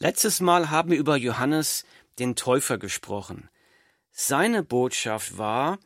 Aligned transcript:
Letztes 0.00 0.40
Mal 0.40 0.70
haben 0.70 0.92
wir 0.92 0.98
über 0.98 1.16
Johannes 1.16 1.84
den 2.20 2.36
Täufer 2.36 2.78
gesprochen. 2.78 3.50
Seine 4.12 4.62
Botschaft 4.62 5.38
war, 5.38 5.80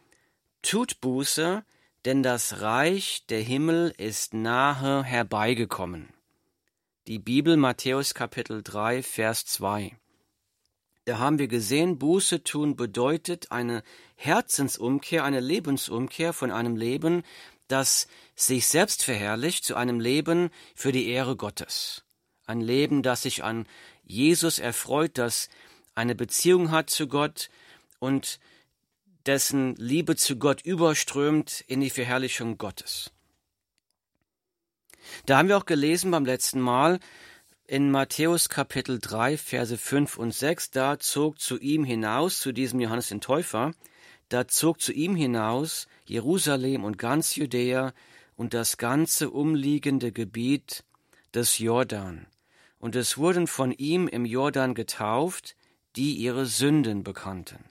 tut 0.60 1.00
Buße, 1.00 1.64
denn 2.04 2.22
das 2.22 2.60
Reich 2.60 3.24
der 3.30 3.40
Himmel 3.40 3.94
ist 3.96 4.34
nahe 4.34 5.02
herbeigekommen. 5.02 6.12
Die 7.06 7.18
Bibel 7.18 7.56
Matthäus 7.56 8.12
Kapitel 8.12 8.62
3 8.62 9.02
Vers 9.02 9.46
2. 9.46 9.96
Da 11.06 11.18
haben 11.18 11.38
wir 11.38 11.48
gesehen, 11.48 11.98
Buße 11.98 12.44
tun 12.44 12.76
bedeutet 12.76 13.50
eine 13.50 13.82
Herzensumkehr, 14.16 15.24
eine 15.24 15.40
Lebensumkehr 15.40 16.34
von 16.34 16.50
einem 16.50 16.76
Leben, 16.76 17.22
das 17.66 18.08
sich 18.34 18.66
selbst 18.66 19.04
verherrlicht, 19.04 19.64
zu 19.64 19.74
einem 19.74 20.00
Leben 20.00 20.50
für 20.74 20.92
die 20.92 21.08
Ehre 21.08 21.34
Gottes. 21.34 22.04
Ein 22.44 22.60
Leben, 22.60 23.02
das 23.02 23.22
sich 23.22 23.44
an 23.44 23.66
Jesus 24.12 24.58
erfreut, 24.58 25.16
das 25.16 25.48
eine 25.94 26.14
Beziehung 26.14 26.70
hat 26.70 26.90
zu 26.90 27.08
Gott 27.08 27.48
und 27.98 28.38
dessen 29.26 29.74
Liebe 29.76 30.16
zu 30.16 30.36
Gott 30.36 30.62
überströmt 30.62 31.64
in 31.66 31.80
die 31.80 31.90
Verherrlichung 31.90 32.58
Gottes. 32.58 33.10
Da 35.26 35.38
haben 35.38 35.48
wir 35.48 35.56
auch 35.56 35.66
gelesen 35.66 36.10
beim 36.10 36.26
letzten 36.26 36.60
Mal 36.60 37.00
in 37.66 37.90
Matthäus 37.90 38.48
Kapitel 38.48 38.98
3, 39.00 39.38
Verse 39.38 39.78
5 39.78 40.18
und 40.18 40.34
6, 40.34 40.70
da 40.70 40.98
zog 40.98 41.40
zu 41.40 41.58
ihm 41.58 41.84
hinaus, 41.84 42.40
zu 42.40 42.52
diesem 42.52 42.80
Johannes 42.80 43.08
den 43.08 43.20
Täufer, 43.20 43.72
da 44.28 44.46
zog 44.46 44.80
zu 44.80 44.92
ihm 44.92 45.16
hinaus 45.16 45.86
Jerusalem 46.04 46.84
und 46.84 46.98
ganz 46.98 47.36
Judäa 47.36 47.94
und 48.36 48.52
das 48.52 48.76
ganze 48.76 49.30
umliegende 49.30 50.12
Gebiet 50.12 50.84
des 51.34 51.58
Jordan. 51.58 52.26
Und 52.82 52.96
es 52.96 53.16
wurden 53.16 53.46
von 53.46 53.70
ihm 53.70 54.08
im 54.08 54.24
Jordan 54.24 54.74
getauft, 54.74 55.54
die 55.94 56.16
ihre 56.16 56.46
Sünden 56.46 57.04
bekannten. 57.04 57.64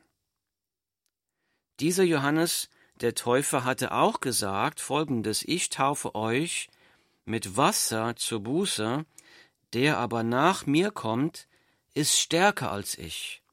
Dieser 1.82 2.06
Johannes 2.06 2.70
der 3.02 3.14
Täufer 3.14 3.66
hatte 3.66 3.92
auch 3.92 4.22
gesagt 4.22 4.80
folgendes, 4.80 5.44
ich 5.44 5.68
taufe 5.68 6.16
euch 6.16 6.70
mit 7.26 7.58
Wasser 7.58 8.16
zur 8.16 8.40
Buße, 8.40 9.06
der 9.74 9.98
aber 9.98 10.24
nach 10.24 10.66
mir 10.66 10.92
kommt, 10.92 11.50
ist 11.94 12.18
stärker 12.18 12.72
als 12.72 12.98
ich, 12.98 13.44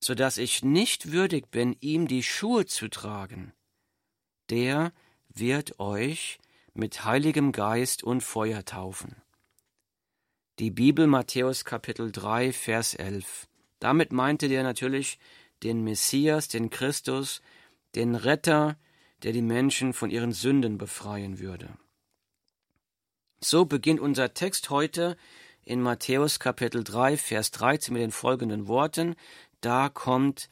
so 0.00 0.14
dass 0.14 0.36
ich 0.36 0.62
nicht 0.62 1.12
würdig 1.12 1.50
bin, 1.50 1.78
ihm 1.80 2.08
die 2.08 2.22
Schuhe 2.22 2.66
zu 2.66 2.88
tragen. 2.88 3.54
Der 4.50 4.92
wird 5.30 5.80
euch 5.80 6.38
mit 6.74 7.06
Heiligem 7.06 7.52
Geist 7.52 8.02
und 8.04 8.20
Feuer 8.20 8.66
taufen. 8.66 9.23
Die 10.60 10.70
Bibel 10.70 11.08
Matthäus 11.08 11.64
Kapitel 11.64 12.12
3 12.12 12.52
Vers 12.52 12.94
11. 12.94 13.48
Damit 13.80 14.12
meinte 14.12 14.46
der 14.48 14.62
natürlich 14.62 15.18
den 15.64 15.82
Messias, 15.82 16.46
den 16.46 16.70
Christus, 16.70 17.42
den 17.96 18.14
Retter, 18.14 18.76
der 19.24 19.32
die 19.32 19.42
Menschen 19.42 19.92
von 19.92 20.10
ihren 20.10 20.30
Sünden 20.30 20.78
befreien 20.78 21.40
würde. 21.40 21.76
So 23.40 23.64
beginnt 23.64 23.98
unser 23.98 24.32
Text 24.32 24.70
heute 24.70 25.16
in 25.64 25.82
Matthäus 25.82 26.38
Kapitel 26.38 26.84
3, 26.84 27.16
Vers 27.16 27.50
13 27.50 27.92
mit 27.92 28.02
den 28.04 28.12
folgenden 28.12 28.68
Worten. 28.68 29.16
Da 29.60 29.88
kommt 29.88 30.50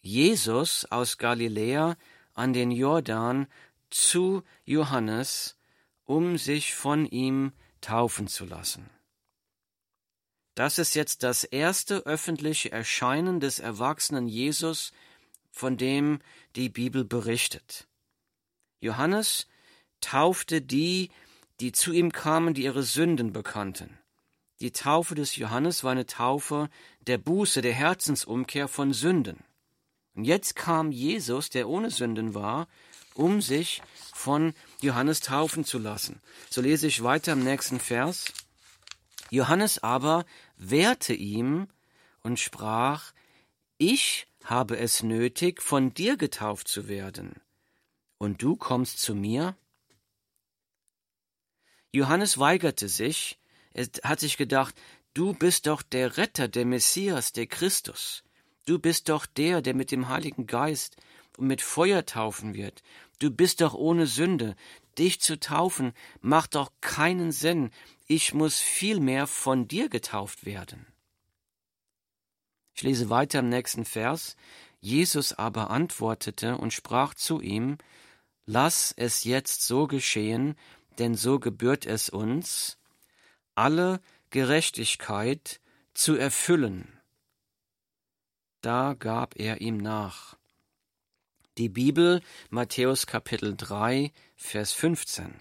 Jesus 0.00 0.84
aus 0.86 1.16
Galiläa 1.16 1.96
an 2.32 2.54
den 2.54 2.72
Jordan 2.72 3.46
zu 3.88 4.42
Johannes, 4.64 5.56
um 6.04 6.38
sich 6.38 6.74
von 6.74 7.06
ihm 7.06 7.52
taufen 7.80 8.26
zu 8.26 8.46
lassen. 8.46 8.90
Das 10.54 10.78
ist 10.78 10.94
jetzt 10.94 11.22
das 11.22 11.44
erste 11.44 12.06
öffentliche 12.06 12.70
Erscheinen 12.70 13.40
des 13.40 13.58
erwachsenen 13.58 14.28
Jesus, 14.28 14.92
von 15.50 15.76
dem 15.76 16.20
die 16.54 16.68
Bibel 16.68 17.04
berichtet. 17.04 17.86
Johannes 18.80 19.46
taufte 20.00 20.60
die, 20.60 21.10
die 21.60 21.72
zu 21.72 21.92
ihm 21.92 22.12
kamen, 22.12 22.54
die 22.54 22.64
ihre 22.64 22.82
Sünden 22.82 23.32
bekannten. 23.32 23.98
Die 24.60 24.72
Taufe 24.72 25.14
des 25.14 25.36
Johannes 25.36 25.82
war 25.82 25.92
eine 25.92 26.06
Taufe 26.06 26.68
der 27.06 27.18
Buße, 27.18 27.60
der 27.60 27.72
Herzensumkehr 27.72 28.68
von 28.68 28.92
Sünden. 28.92 29.38
Und 30.14 30.24
jetzt 30.24 30.54
kam 30.54 30.92
Jesus, 30.92 31.50
der 31.50 31.68
ohne 31.68 31.90
Sünden 31.90 32.34
war, 32.34 32.68
um 33.14 33.42
sich 33.42 33.82
von 34.12 34.54
Johannes 34.80 35.20
taufen 35.20 35.64
zu 35.64 35.78
lassen. 35.78 36.20
So 36.50 36.60
lese 36.60 36.86
ich 36.86 37.02
weiter 37.02 37.32
im 37.32 37.42
nächsten 37.42 37.80
Vers. 37.80 38.26
Johannes 39.30 39.82
aber 39.82 40.24
wehrte 40.56 41.14
ihm 41.14 41.68
und 42.22 42.40
sprach, 42.40 43.12
ich 43.78 44.26
habe 44.44 44.78
es 44.78 45.02
nötig, 45.02 45.62
von 45.62 45.94
dir 45.94 46.16
getauft 46.16 46.68
zu 46.68 46.88
werden, 46.88 47.40
und 48.18 48.42
du 48.42 48.56
kommst 48.56 49.00
zu 49.00 49.14
mir? 49.14 49.56
Johannes 51.92 52.38
weigerte 52.38 52.88
sich, 52.88 53.38
er 53.72 53.88
hat 54.02 54.20
sich 54.20 54.36
gedacht, 54.36 54.74
du 55.14 55.34
bist 55.34 55.66
doch 55.66 55.82
der 55.82 56.16
Retter, 56.16 56.48
der 56.48 56.64
Messias, 56.64 57.32
der 57.32 57.46
Christus. 57.46 58.24
Du 58.66 58.78
bist 58.78 59.08
doch 59.08 59.26
der, 59.26 59.60
der 59.62 59.74
mit 59.74 59.90
dem 59.90 60.08
Heiligen 60.08 60.46
Geist 60.46 60.96
und 61.36 61.46
mit 61.46 61.62
Feuer 61.62 62.04
taufen 62.06 62.54
wird. 62.54 62.82
Du 63.18 63.30
bist 63.30 63.60
doch 63.60 63.74
ohne 63.74 64.06
Sünde. 64.06 64.56
Dich 64.98 65.20
zu 65.20 65.38
taufen 65.38 65.92
macht 66.20 66.54
doch 66.54 66.70
keinen 66.80 67.32
Sinn. 67.32 67.70
Ich 68.06 68.34
muss 68.34 68.60
vielmehr 68.60 69.26
von 69.26 69.66
dir 69.68 69.88
getauft 69.88 70.44
werden. 70.44 70.86
Ich 72.74 72.82
lese 72.82 73.08
weiter 73.10 73.40
im 73.40 73.48
nächsten 73.48 73.84
Vers. 73.84 74.36
Jesus 74.80 75.32
aber 75.32 75.70
antwortete 75.70 76.58
und 76.58 76.72
sprach 76.72 77.14
zu 77.14 77.40
ihm, 77.40 77.78
Lass 78.46 78.92
es 78.96 79.24
jetzt 79.24 79.62
so 79.62 79.86
geschehen, 79.86 80.54
denn 80.98 81.14
so 81.14 81.38
gebührt 81.38 81.86
es 81.86 82.10
uns, 82.10 82.76
alle 83.54 84.00
Gerechtigkeit 84.30 85.60
zu 85.94 86.16
erfüllen. 86.16 87.00
Da 88.60 88.94
gab 88.98 89.38
er 89.38 89.60
ihm 89.60 89.78
nach. 89.78 90.36
Die 91.56 91.68
Bibel 91.68 92.20
Matthäus 92.50 93.06
Kapitel 93.06 93.54
3 93.56 94.12
Vers 94.34 94.72
15. 94.72 95.40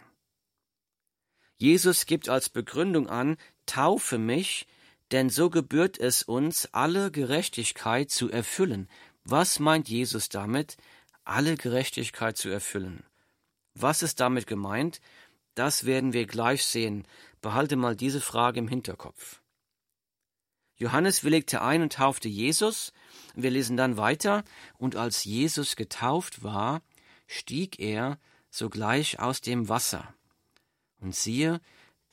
Jesus 1.57 2.05
gibt 2.05 2.29
als 2.29 2.49
Begründung 2.49 3.09
an, 3.09 3.35
taufe 3.65 4.19
mich, 4.19 4.67
denn 5.09 5.31
so 5.31 5.49
gebührt 5.49 5.97
es 5.97 6.21
uns, 6.21 6.69
alle 6.71 7.09
Gerechtigkeit 7.09 8.11
zu 8.11 8.29
erfüllen. 8.29 8.89
Was 9.23 9.57
meint 9.57 9.89
Jesus 9.89 10.29
damit, 10.29 10.77
alle 11.23 11.57
Gerechtigkeit 11.57 12.37
zu 12.37 12.49
erfüllen? 12.49 13.03
Was 13.73 14.03
ist 14.03 14.19
damit 14.19 14.45
gemeint? 14.45 15.01
Das 15.55 15.83
werden 15.83 16.13
wir 16.13 16.27
gleich 16.27 16.63
sehen. 16.63 17.07
Behalte 17.41 17.75
mal 17.75 17.95
diese 17.95 18.21
Frage 18.21 18.59
im 18.59 18.67
Hinterkopf. 18.67 19.41
Johannes 20.75 21.23
willigte 21.23 21.63
ein 21.63 21.81
und 21.81 21.93
taufte 21.93 22.29
Jesus. 22.29 22.93
Wir 23.33 23.51
lesen 23.51 23.77
dann 23.77 23.97
weiter. 23.97 24.43
Und 24.77 24.95
als 24.95 25.23
Jesus 25.23 25.75
getauft 25.75 26.43
war, 26.43 26.81
stieg 27.27 27.79
er 27.79 28.17
sogleich 28.49 29.19
aus 29.19 29.41
dem 29.41 29.69
Wasser. 29.69 30.13
Und 31.01 31.15
siehe, 31.15 31.59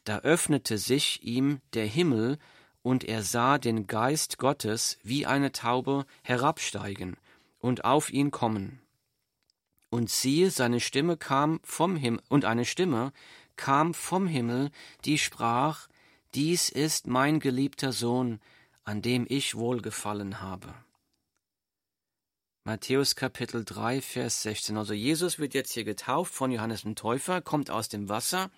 da 0.04 0.18
öffnete 0.20 0.78
sich 0.78 1.22
ihm 1.22 1.60
der 1.74 1.86
Himmel, 1.86 2.38
und 2.82 3.04
er 3.04 3.22
sah 3.22 3.58
den 3.58 3.86
Geist 3.86 4.38
Gottes 4.38 4.98
wie 5.02 5.26
eine 5.26 5.52
Taube 5.52 6.06
herabsteigen 6.22 7.18
und 7.58 7.84
auf 7.84 8.10
ihn 8.10 8.30
kommen. 8.30 8.80
Und 9.90 10.08
siehe, 10.08 10.50
seine 10.50 10.80
Stimme 10.80 11.18
kam 11.18 11.60
vom 11.62 11.96
Himmel, 11.96 12.22
und 12.28 12.46
eine 12.46 12.64
Stimme 12.64 13.12
kam 13.56 13.92
vom 13.92 14.26
Himmel, 14.26 14.70
die 15.04 15.18
sprach, 15.18 15.88
Dies 16.34 16.70
ist 16.70 17.06
mein 17.06 17.40
geliebter 17.40 17.92
Sohn, 17.92 18.40
an 18.84 19.02
dem 19.02 19.26
ich 19.28 19.56
wohlgefallen 19.56 20.40
habe. 20.40 20.74
Matthäus 22.64 23.16
Kapitel 23.16 23.64
3, 23.64 24.02
Vers 24.02 24.42
16. 24.42 24.76
Also 24.76 24.92
Jesus 24.92 25.38
wird 25.38 25.54
jetzt 25.54 25.72
hier 25.72 25.84
getauft 25.84 26.34
von 26.34 26.52
Johannes 26.52 26.82
dem 26.82 26.94
Täufer, 26.94 27.40
kommt 27.40 27.70
aus 27.70 27.88
dem 27.88 28.10
Wasser 28.10 28.50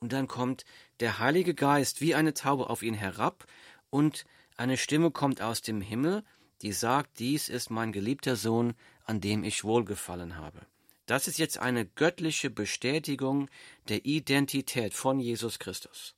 und 0.00 0.12
dann 0.12 0.28
kommt 0.28 0.66
der 1.00 1.18
Heilige 1.18 1.54
Geist 1.54 2.02
wie 2.02 2.14
eine 2.14 2.34
Taube 2.34 2.68
auf 2.68 2.82
ihn 2.82 2.92
herab 2.92 3.46
und 3.88 4.26
eine 4.58 4.76
Stimme 4.76 5.10
kommt 5.10 5.40
aus 5.40 5.62
dem 5.62 5.80
Himmel, 5.80 6.24
die 6.60 6.72
sagt, 6.72 7.20
dies 7.20 7.48
ist 7.48 7.70
mein 7.70 7.90
geliebter 7.90 8.36
Sohn, 8.36 8.74
an 9.06 9.22
dem 9.22 9.42
ich 9.44 9.64
wohlgefallen 9.64 10.36
habe. 10.36 10.66
Das 11.06 11.26
ist 11.26 11.38
jetzt 11.38 11.58
eine 11.58 11.86
göttliche 11.86 12.50
Bestätigung 12.50 13.48
der 13.88 14.04
Identität 14.04 14.92
von 14.92 15.20
Jesus 15.20 15.58
Christus. 15.58 16.14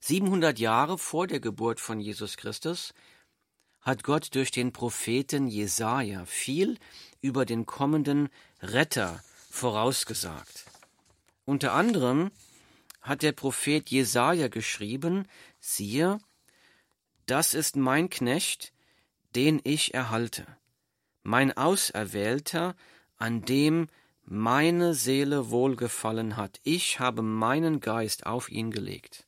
700 0.00 0.58
Jahre 0.58 0.96
vor 0.96 1.26
der 1.26 1.40
Geburt 1.40 1.78
von 1.78 2.00
Jesus 2.00 2.38
Christus 2.38 2.94
hat 3.88 4.04
Gott 4.04 4.34
durch 4.34 4.50
den 4.50 4.70
Propheten 4.74 5.48
Jesaja 5.48 6.26
viel 6.26 6.78
über 7.22 7.46
den 7.46 7.64
kommenden 7.64 8.28
Retter 8.60 9.24
vorausgesagt. 9.50 10.66
Unter 11.46 11.72
anderem 11.72 12.30
hat 13.00 13.22
der 13.22 13.32
Prophet 13.32 13.88
Jesaja 13.88 14.48
geschrieben: 14.48 15.26
Siehe, 15.58 16.18
das 17.24 17.54
ist 17.54 17.76
mein 17.76 18.10
Knecht, 18.10 18.74
den 19.34 19.58
ich 19.64 19.94
erhalte, 19.94 20.46
mein 21.22 21.56
Auserwählter, 21.56 22.76
an 23.16 23.40
dem 23.46 23.88
meine 24.22 24.92
Seele 24.92 25.48
wohlgefallen 25.48 26.36
hat. 26.36 26.60
Ich 26.62 27.00
habe 27.00 27.22
meinen 27.22 27.80
Geist 27.80 28.26
auf 28.26 28.50
ihn 28.50 28.70
gelegt. 28.70 29.26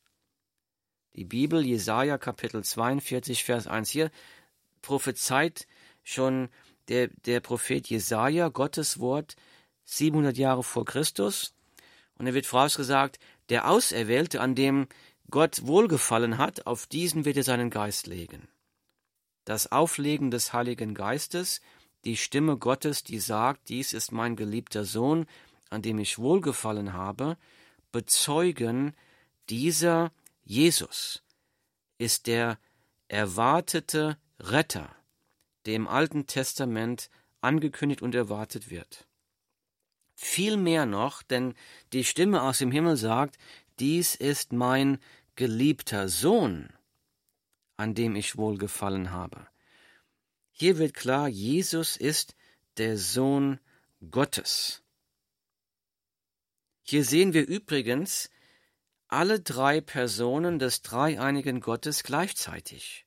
Die 1.16 1.24
Bibel, 1.24 1.64
Jesaja 1.64 2.18
Kapitel 2.18 2.62
42, 2.62 3.42
Vers 3.42 3.66
1. 3.66 3.88
Hier 3.88 4.10
prophezeit 4.82 5.66
schon 6.02 6.48
der, 6.88 7.08
der 7.26 7.40
Prophet 7.40 7.88
Jesaja 7.88 8.48
Gottes 8.48 8.98
Wort 8.98 9.36
700 9.84 10.36
Jahre 10.36 10.62
vor 10.62 10.84
Christus. 10.84 11.54
Und 12.14 12.26
er 12.26 12.34
wird 12.34 12.46
vorausgesagt, 12.46 13.18
der 13.48 13.68
Auserwählte, 13.68 14.40
an 14.40 14.54
dem 14.54 14.88
Gott 15.30 15.66
wohlgefallen 15.66 16.38
hat, 16.38 16.66
auf 16.66 16.86
diesen 16.86 17.24
wird 17.24 17.36
er 17.36 17.44
seinen 17.44 17.70
Geist 17.70 18.06
legen. 18.06 18.48
Das 19.44 19.72
Auflegen 19.72 20.30
des 20.30 20.52
Heiligen 20.52 20.94
Geistes, 20.94 21.60
die 22.04 22.16
Stimme 22.16 22.56
Gottes, 22.56 23.04
die 23.04 23.18
sagt, 23.18 23.68
dies 23.68 23.92
ist 23.92 24.12
mein 24.12 24.36
geliebter 24.36 24.84
Sohn, 24.84 25.26
an 25.70 25.82
dem 25.82 25.98
ich 25.98 26.18
wohlgefallen 26.18 26.92
habe, 26.92 27.36
bezeugen, 27.92 28.94
dieser 29.48 30.12
Jesus 30.42 31.22
ist 31.98 32.26
der 32.26 32.58
erwartete 33.08 34.16
Retter, 34.40 34.94
der 35.66 35.74
im 35.74 35.86
Alten 35.86 36.26
Testament 36.26 37.10
angekündigt 37.40 38.02
und 38.02 38.14
erwartet 38.14 38.70
wird. 38.70 39.06
Viel 40.14 40.56
mehr 40.56 40.86
noch, 40.86 41.22
denn 41.22 41.54
die 41.92 42.04
Stimme 42.04 42.42
aus 42.42 42.58
dem 42.58 42.70
Himmel 42.70 42.96
sagt, 42.96 43.38
dies 43.78 44.14
ist 44.14 44.52
mein 44.52 44.98
geliebter 45.36 46.08
Sohn, 46.08 46.70
an 47.76 47.94
dem 47.94 48.16
ich 48.16 48.36
wohlgefallen 48.36 49.12
habe. 49.12 49.46
Hier 50.50 50.76
wird 50.76 50.92
klar, 50.92 51.28
Jesus 51.28 51.96
ist 51.96 52.34
der 52.76 52.98
Sohn 52.98 53.58
Gottes. 54.10 54.82
Hier 56.82 57.04
sehen 57.04 57.32
wir 57.32 57.46
übrigens 57.46 58.30
alle 59.08 59.40
drei 59.40 59.80
Personen 59.80 60.58
des 60.58 60.82
dreieinigen 60.82 61.60
Gottes 61.60 62.02
gleichzeitig. 62.02 63.06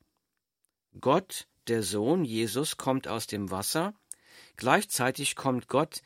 Gott, 1.00 1.48
der 1.68 1.84
Sohn 1.84 2.26
Jesus, 2.26 2.78
kommt 2.78 3.08
aus 3.08 3.28
dem 3.28 3.52
Wasser, 3.52 3.94
gleichzeitig 4.58 5.36
kommt 5.36 5.68
Gott, 5.68 6.02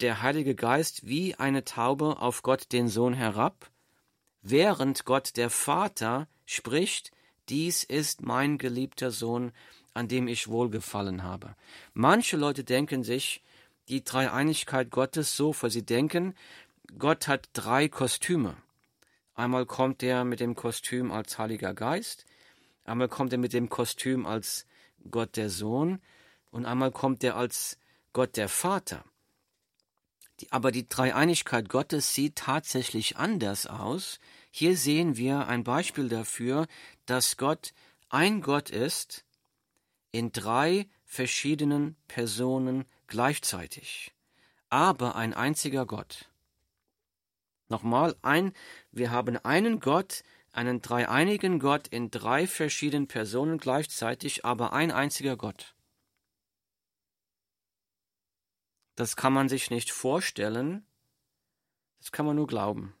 der 0.00 0.22
Heilige 0.22 0.54
Geist, 0.54 1.06
wie 1.06 1.34
eine 1.34 1.64
Taube 1.64 2.18
auf 2.20 2.42
Gott 2.42 2.72
den 2.72 2.88
Sohn 2.88 3.14
herab, 3.14 3.70
während 4.42 5.04
Gott 5.04 5.36
der 5.36 5.50
Vater 5.50 6.28
spricht, 6.46 7.10
dies 7.48 7.84
ist 7.84 8.22
mein 8.22 8.58
geliebter 8.58 9.10
Sohn, 9.10 9.52
an 9.92 10.08
dem 10.08 10.28
ich 10.28 10.48
wohlgefallen 10.48 11.22
habe. 11.22 11.56
Manche 11.92 12.36
Leute 12.36 12.64
denken 12.64 13.02
sich 13.02 13.42
die 13.88 14.04
Dreieinigkeit 14.04 14.90
Gottes 14.90 15.36
so, 15.36 15.54
weil 15.60 15.70
sie 15.70 15.84
denken, 15.84 16.34
Gott 16.98 17.28
hat 17.28 17.48
drei 17.52 17.88
Kostüme. 17.88 18.56
Einmal 19.34 19.66
kommt 19.66 20.02
er 20.02 20.24
mit 20.24 20.40
dem 20.40 20.54
Kostüm 20.54 21.10
als 21.10 21.38
Heiliger 21.38 21.74
Geist, 21.74 22.24
einmal 22.84 23.08
kommt 23.08 23.32
er 23.32 23.38
mit 23.38 23.52
dem 23.52 23.68
Kostüm 23.68 24.26
als 24.26 24.66
Gott 25.10 25.36
der 25.36 25.50
Sohn 25.50 26.00
und 26.50 26.66
einmal 26.66 26.90
kommt 26.90 27.24
er 27.24 27.36
als 27.36 27.78
Gott 28.12 28.36
der 28.36 28.48
Vater. 28.48 29.04
Die, 30.40 30.50
aber 30.52 30.72
die 30.72 30.88
Dreieinigkeit 30.88 31.68
Gottes 31.68 32.14
sieht 32.14 32.36
tatsächlich 32.36 33.16
anders 33.16 33.66
aus. 33.66 34.18
Hier 34.50 34.76
sehen 34.76 35.16
wir 35.16 35.46
ein 35.46 35.64
Beispiel 35.64 36.08
dafür, 36.08 36.66
dass 37.06 37.36
Gott 37.36 37.72
ein 38.08 38.40
Gott 38.40 38.70
ist 38.70 39.24
in 40.12 40.32
drei 40.32 40.88
verschiedenen 41.04 41.96
Personen 42.08 42.84
gleichzeitig, 43.06 44.12
aber 44.68 45.16
ein 45.16 45.34
einziger 45.34 45.86
Gott. 45.86 46.30
Nochmal 47.68 48.16
ein, 48.22 48.52
wir 48.90 49.12
haben 49.12 49.36
einen 49.38 49.78
Gott, 49.78 50.24
einen 50.52 50.82
dreieinigen 50.82 51.58
Gott 51.58 51.88
in 51.88 52.10
drei 52.10 52.46
verschiedenen 52.46 53.08
Personen 53.08 53.58
gleichzeitig, 53.58 54.44
aber 54.44 54.72
ein 54.72 54.90
einziger 54.90 55.36
Gott. 55.36 55.74
Das 58.96 59.16
kann 59.16 59.32
man 59.32 59.48
sich 59.48 59.70
nicht 59.70 59.90
vorstellen, 59.92 60.84
das 61.98 62.12
kann 62.12 62.26
man 62.26 62.36
nur 62.36 62.46
glauben. 62.46 62.94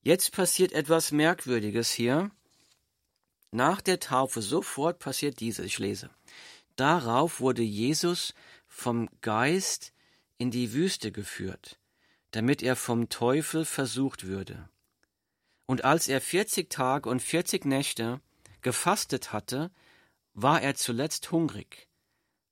Jetzt 0.00 0.32
passiert 0.32 0.72
etwas 0.72 1.12
Merkwürdiges 1.12 1.92
hier. 1.92 2.30
Nach 3.52 3.80
der 3.80 4.00
Taufe 4.00 4.42
sofort 4.42 4.98
passiert 4.98 5.38
dieses, 5.40 5.64
ich 5.66 5.78
lese. 5.78 6.10
Darauf 6.74 7.40
wurde 7.40 7.62
Jesus 7.62 8.34
vom 8.66 9.08
Geist 9.20 9.92
in 10.38 10.50
die 10.50 10.72
Wüste 10.72 11.12
geführt 11.12 11.78
damit 12.32 12.62
er 12.62 12.76
vom 12.76 13.08
Teufel 13.08 13.64
versucht 13.64 14.26
würde. 14.26 14.68
Und 15.72 15.84
als 15.84 16.06
er 16.06 16.20
vierzig 16.20 16.68
Tage 16.68 17.08
und 17.08 17.22
vierzig 17.22 17.64
Nächte 17.64 18.20
gefastet 18.60 19.32
hatte, 19.32 19.70
war 20.34 20.60
er 20.60 20.74
zuletzt 20.74 21.32
hungrig. 21.32 21.88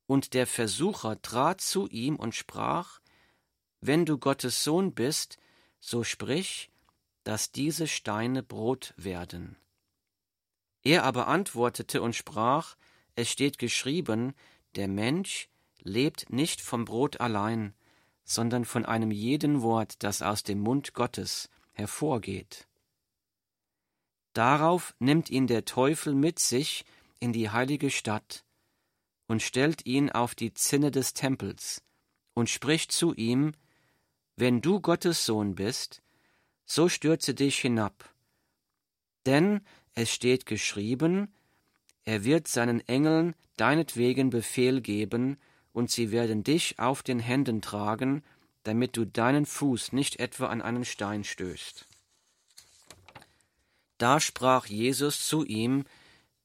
Und 0.06 0.32
der 0.32 0.46
Versucher 0.46 1.20
trat 1.20 1.60
zu 1.60 1.86
ihm 1.86 2.16
und 2.16 2.34
sprach, 2.34 3.00
Wenn 3.82 4.06
du 4.06 4.16
Gottes 4.16 4.64
Sohn 4.64 4.94
bist, 4.94 5.36
so 5.80 6.02
sprich, 6.02 6.70
dass 7.22 7.52
diese 7.52 7.86
Steine 7.88 8.42
Brot 8.42 8.94
werden. 8.96 9.58
Er 10.82 11.04
aber 11.04 11.28
antwortete 11.28 12.00
und 12.00 12.16
sprach, 12.16 12.74
Es 13.16 13.28
steht 13.28 13.58
geschrieben, 13.58 14.32
der 14.76 14.88
Mensch 14.88 15.50
lebt 15.82 16.30
nicht 16.30 16.62
vom 16.62 16.86
Brot 16.86 17.20
allein, 17.20 17.74
sondern 18.24 18.64
von 18.64 18.86
einem 18.86 19.10
jeden 19.10 19.60
Wort, 19.60 20.02
das 20.04 20.22
aus 20.22 20.42
dem 20.42 20.60
Mund 20.60 20.94
Gottes 20.94 21.50
hervorgeht. 21.74 22.66
Darauf 24.32 24.94
nimmt 24.98 25.30
ihn 25.30 25.46
der 25.46 25.64
Teufel 25.64 26.14
mit 26.14 26.38
sich 26.38 26.84
in 27.18 27.32
die 27.32 27.50
heilige 27.50 27.90
Stadt 27.90 28.44
und 29.26 29.42
stellt 29.42 29.86
ihn 29.86 30.10
auf 30.10 30.34
die 30.34 30.54
Zinne 30.54 30.90
des 30.90 31.14
Tempels 31.14 31.82
und 32.34 32.48
spricht 32.48 32.92
zu 32.92 33.14
ihm, 33.14 33.52
Wenn 34.36 34.60
du 34.60 34.80
Gottes 34.80 35.26
Sohn 35.26 35.54
bist, 35.54 36.02
so 36.64 36.88
stürze 36.88 37.34
dich 37.34 37.58
hinab. 37.58 38.14
Denn 39.26 39.60
es 39.94 40.12
steht 40.12 40.46
geschrieben, 40.46 41.34
er 42.04 42.24
wird 42.24 42.48
seinen 42.48 42.80
Engeln 42.88 43.34
deinetwegen 43.56 44.30
Befehl 44.30 44.80
geben, 44.80 45.38
und 45.72 45.90
sie 45.90 46.10
werden 46.10 46.42
dich 46.42 46.78
auf 46.78 47.02
den 47.02 47.20
Händen 47.20 47.62
tragen, 47.62 48.24
damit 48.64 48.96
du 48.96 49.04
deinen 49.04 49.46
Fuß 49.46 49.92
nicht 49.92 50.18
etwa 50.18 50.46
an 50.46 50.62
einen 50.62 50.84
Stein 50.84 51.22
stößt. 51.22 51.86
Da 54.00 54.18
sprach 54.18 54.64
Jesus 54.64 55.26
zu 55.26 55.44
ihm, 55.44 55.84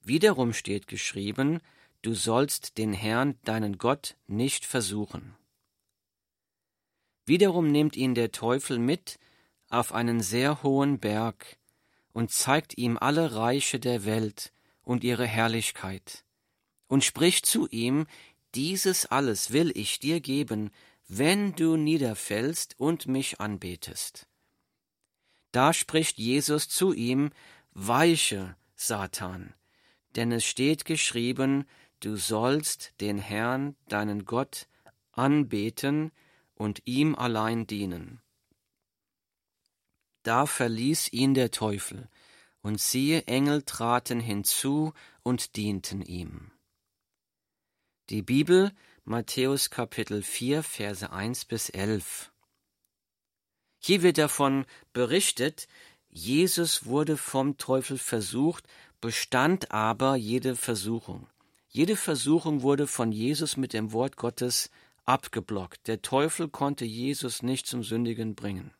wiederum 0.01 0.51
steht 0.51 0.88
geschrieben, 0.88 1.62
du 2.01 2.13
sollst 2.13 2.77
den 2.77 2.91
Herrn, 2.91 3.39
deinen 3.45 3.77
Gott, 3.77 4.17
nicht 4.27 4.65
versuchen. 4.65 5.38
Wiederum 7.25 7.71
nimmt 7.71 7.95
ihn 7.95 8.13
der 8.13 8.33
Teufel 8.33 8.77
mit 8.77 9.19
auf 9.69 9.93
einen 9.93 10.19
sehr 10.19 10.63
hohen 10.63 11.00
Berg 11.00 11.57
und 12.12 12.29
zeigt 12.29 12.77
ihm 12.77 12.97
alle 12.97 13.35
Reiche 13.35 13.79
der 13.79 14.03
Welt 14.03 14.51
und 14.83 15.05
ihre 15.05 15.25
Herrlichkeit 15.25 16.25
und 16.88 17.05
spricht 17.05 17.45
zu 17.45 17.69
ihm, 17.69 18.05
dieses 18.53 19.05
alles 19.05 19.51
will 19.51 19.71
ich 19.75 20.00
dir 20.00 20.19
geben, 20.19 20.71
wenn 21.07 21.55
du 21.55 21.77
niederfällst 21.77 22.77
und 22.77 23.07
mich 23.07 23.39
anbetest. 23.39 24.27
Da 25.55 25.71
spricht 25.71 26.17
Jesus 26.17 26.67
zu 26.67 26.91
ihm, 26.91 27.31
Weiche, 27.71 28.57
Satan, 28.75 29.53
denn 30.17 30.33
es 30.33 30.43
steht 30.43 30.83
geschrieben, 30.83 31.63
du 32.01 32.17
sollst 32.17 32.93
den 33.00 33.17
Herrn, 33.17 33.77
deinen 33.88 34.25
Gott, 34.25 34.67
anbeten 35.13 36.12
und 36.55 36.81
ihm 36.83 37.15
allein 37.15 37.67
dienen. 37.67 38.21
Da 40.24 40.45
verließ 40.45 41.13
ihn 41.13 41.33
der 41.33 41.51
Teufel, 41.51 42.09
und 42.59 42.81
siehe, 42.81 43.24
Engel 43.25 43.62
traten 43.62 44.19
hinzu 44.19 44.91
und 45.24 45.55
dienten 45.55 46.01
ihm. 46.01 46.51
Die 48.09 48.24
Bibel, 48.24 48.74
Matthäus 49.05 49.69
Kapitel 49.69 50.21
4, 50.21 50.63
Verse 50.63 51.09
1 51.09 51.45
bis 51.45 51.69
11. 51.69 52.33
Hier 53.88 54.01
wird 54.01 54.18
davon 54.18 54.65
berichtet, 54.94 55.68
Jesus 56.10 56.88
wurde 56.88 57.18
vom 57.18 57.60
Teufel 57.60 58.00
versucht, 58.00 58.63
bestand 59.00 59.70
aber 59.70 60.15
jede 60.15 60.56
Versuchung. 60.56 61.27
Jede 61.70 61.96
Versuchung 61.96 62.63
wurde 62.63 62.88
von 62.88 63.12
Jesus 63.12 63.58
mit 63.58 63.74
dem 63.74 63.92
Wort 63.94 64.18
Gottes 64.18 64.72
abgeblockt. 65.04 65.86
Der 65.86 66.01
Teufel 66.01 66.50
konnte 66.50 66.84
Jesus 66.84 67.44
nicht 67.44 67.68
zum 67.68 67.84
Sündigen 67.84 68.34
bringen. 68.34 68.74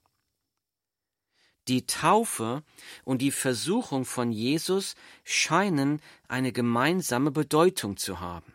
Die 1.68 1.86
Taufe 1.86 2.64
und 3.04 3.22
die 3.22 3.30
Versuchung 3.30 4.06
von 4.06 4.32
Jesus 4.32 4.96
scheinen 5.24 6.02
eine 6.28 6.52
gemeinsame 6.52 7.30
Bedeutung 7.30 7.98
zu 7.98 8.22
haben. 8.22 8.52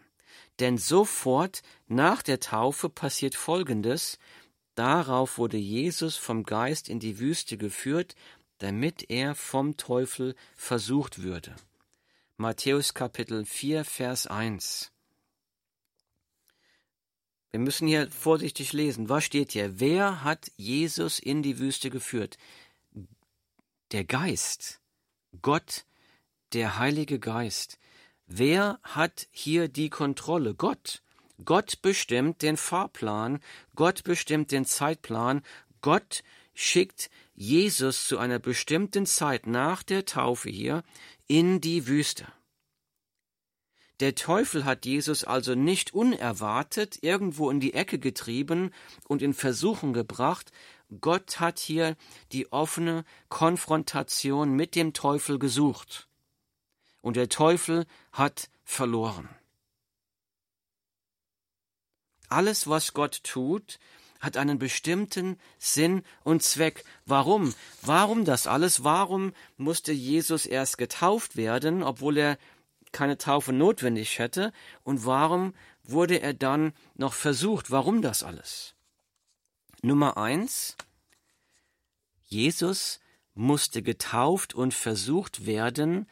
Denn 0.58 0.78
sofort 0.78 1.62
nach 1.86 2.22
der 2.22 2.40
Taufe 2.40 2.88
passiert 2.88 3.36
Folgendes. 3.36 4.18
Darauf 4.80 5.36
wurde 5.36 5.58
Jesus 5.58 6.16
vom 6.16 6.42
Geist 6.42 6.88
in 6.88 7.00
die 7.00 7.18
Wüste 7.18 7.58
geführt, 7.58 8.14
damit 8.56 9.10
er 9.10 9.34
vom 9.34 9.76
Teufel 9.76 10.34
versucht 10.56 11.22
würde. 11.22 11.54
Matthäus 12.38 12.94
Kapitel 12.94 13.44
4, 13.44 13.84
Vers 13.84 14.26
1. 14.26 14.90
Wir 17.50 17.60
müssen 17.60 17.88
hier 17.88 18.10
vorsichtig 18.10 18.72
lesen. 18.72 19.10
Was 19.10 19.24
steht 19.24 19.52
hier? 19.52 19.80
Wer 19.80 20.24
hat 20.24 20.50
Jesus 20.56 21.18
in 21.18 21.42
die 21.42 21.58
Wüste 21.58 21.90
geführt? 21.90 22.38
Der 23.92 24.04
Geist. 24.04 24.80
Gott, 25.42 25.84
der 26.54 26.78
Heilige 26.78 27.18
Geist. 27.18 27.78
Wer 28.26 28.80
hat 28.82 29.28
hier 29.30 29.68
die 29.68 29.90
Kontrolle? 29.90 30.54
Gott. 30.54 31.02
Gott 31.44 31.82
bestimmt 31.82 32.42
den 32.42 32.56
Fahrplan, 32.56 33.40
Gott 33.74 34.04
bestimmt 34.04 34.50
den 34.52 34.64
Zeitplan, 34.64 35.42
Gott 35.80 36.22
schickt 36.54 37.10
Jesus 37.34 38.06
zu 38.06 38.18
einer 38.18 38.38
bestimmten 38.38 39.06
Zeit 39.06 39.46
nach 39.46 39.82
der 39.82 40.04
Taufe 40.04 40.50
hier 40.50 40.82
in 41.26 41.60
die 41.60 41.86
Wüste. 41.86 42.26
Der 44.00 44.14
Teufel 44.14 44.64
hat 44.64 44.86
Jesus 44.86 45.24
also 45.24 45.54
nicht 45.54 45.92
unerwartet 45.92 46.98
irgendwo 47.02 47.50
in 47.50 47.60
die 47.60 47.74
Ecke 47.74 47.98
getrieben 47.98 48.72
und 49.06 49.20
in 49.20 49.34
Versuchen 49.34 49.92
gebracht. 49.92 50.52
Gott 51.00 51.38
hat 51.38 51.58
hier 51.58 51.96
die 52.32 52.50
offene 52.50 53.04
Konfrontation 53.28 54.52
mit 54.52 54.74
dem 54.74 54.94
Teufel 54.94 55.38
gesucht. 55.38 56.08
Und 57.02 57.16
der 57.16 57.28
Teufel 57.28 57.86
hat 58.12 58.48
verloren. 58.64 59.28
Alles, 62.30 62.68
was 62.68 62.94
Gott 62.94 63.22
tut, 63.24 63.78
hat 64.20 64.36
einen 64.36 64.58
bestimmten 64.58 65.38
Sinn 65.58 66.02
und 66.22 66.42
Zweck. 66.42 66.84
Warum? 67.06 67.54
Warum 67.82 68.24
das 68.24 68.46
alles? 68.46 68.84
Warum 68.84 69.32
musste 69.56 69.92
Jesus 69.92 70.46
erst 70.46 70.78
getauft 70.78 71.36
werden, 71.36 71.82
obwohl 71.82 72.18
er 72.18 72.38
keine 72.92 73.18
Taufe 73.18 73.52
notwendig 73.52 74.18
hätte? 74.18 74.52
Und 74.84 75.06
warum 75.06 75.54
wurde 75.82 76.20
er 76.20 76.34
dann 76.34 76.72
noch 76.94 77.14
versucht? 77.14 77.70
Warum 77.70 78.02
das 78.02 78.22
alles? 78.22 78.74
Nummer 79.82 80.16
eins. 80.16 80.76
Jesus 82.24 83.00
musste 83.34 83.82
getauft 83.82 84.54
und 84.54 84.74
versucht 84.74 85.46
werden, 85.46 86.06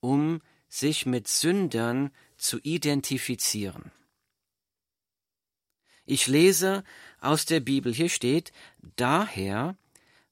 um 0.00 0.42
sich 0.68 1.06
mit 1.06 1.28
Sündern 1.28 2.10
zu 2.36 2.58
identifizieren. 2.58 3.92
Ich 6.04 6.26
lese 6.26 6.82
aus 7.20 7.44
der 7.46 7.60
Bibel, 7.60 7.94
hier 7.94 8.08
steht, 8.08 8.52
daher 8.96 9.76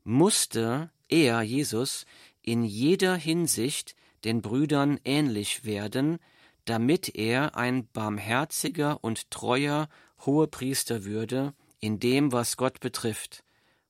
musste 0.04 0.90
er, 1.08 1.42
Jesus, 1.42 2.06
in 2.42 2.64
jeder 2.64 3.14
Hinsicht 3.16 3.94
den 4.24 4.42
Brüdern 4.42 4.98
ähnlich 5.04 5.64
werden, 5.64 6.18
damit 6.64 7.14
er 7.14 7.56
ein 7.56 7.86
barmherziger 7.92 9.02
und 9.02 9.30
treuer 9.30 9.88
Hohepriester 10.20 11.04
würde 11.04 11.54
in 11.80 11.98
dem, 11.98 12.32
was 12.32 12.56
Gott 12.56 12.80
betrifft, 12.80 13.42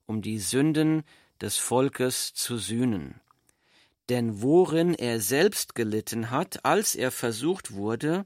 um 0.06 0.22
die 0.22 0.38
Sünden 0.38 1.02
des 1.40 1.56
Volkes 1.56 2.34
zu 2.34 2.58
sühnen. 2.58 3.20
Denn 4.08 4.42
worin 4.42 4.94
er 4.94 5.20
selbst 5.20 5.74
gelitten 5.74 6.30
hat, 6.30 6.64
als 6.64 6.94
er 6.94 7.10
versucht 7.10 7.72
wurde, 7.72 8.24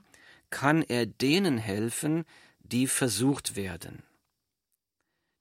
kann 0.51 0.83
er 0.83 1.07
denen 1.07 1.59
helfen, 1.59 2.25
die 2.65 2.87
versucht 2.87 3.57
werden. 3.57 4.03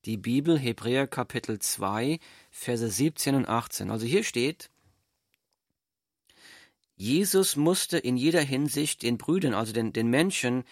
Die 0.05 0.17
Bibel 0.17 0.59
Hebräer 0.59 1.07
Kapitel 1.07 1.59
2, 1.59 2.19
Verse 2.51 2.89
17 2.89 3.35
und 3.35 3.47
18. 3.47 3.89
Also 3.89 4.05
hier 4.05 4.23
steht, 4.23 4.69
Jesus 6.95 7.55
musste 7.55 7.97
in 7.97 8.17
jeder 8.17 8.41
Hinsicht 8.41 9.01
den 9.01 9.17
Brüdern, 9.17 9.53
also 9.53 9.73
den, 9.73 9.93
den 9.93 10.09
Menschen, 10.09 10.63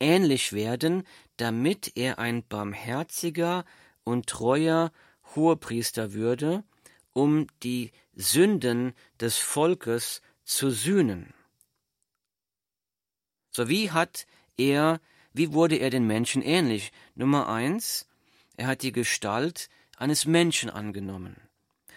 ähnlich 0.00 0.52
werden, 0.52 1.04
damit 1.36 1.92
er 1.96 2.18
ein 2.18 2.46
barmherziger 2.46 3.64
und 4.02 4.26
treuer 4.26 4.92
Hohepriester 5.34 6.12
würde, 6.12 6.64
um 7.12 7.46
die 7.62 7.92
Sünden 8.14 8.94
des 9.20 9.38
Volkes 9.38 10.22
zu 10.44 10.70
sühnen. 10.70 11.32
So 13.50 13.68
wie 13.68 13.90
hat 13.90 14.26
er, 14.56 15.00
wie 15.32 15.52
wurde 15.52 15.76
er 15.76 15.90
den 15.90 16.06
Menschen 16.06 16.42
ähnlich? 16.42 16.92
Nummer 17.14 17.48
eins, 17.48 18.08
er 18.56 18.66
hat 18.66 18.82
die 18.82 18.92
Gestalt 18.92 19.68
eines 19.96 20.26
Menschen 20.26 20.70
angenommen. 20.70 21.36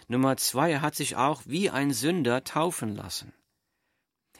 Nummer 0.08 0.36
zwei, 0.36 0.70
er 0.70 0.82
hat 0.82 0.94
sich 0.94 1.16
auch 1.16 1.42
wie 1.46 1.70
ein 1.70 1.92
Sünder 1.92 2.44
taufen 2.44 2.94
lassen. 2.94 3.32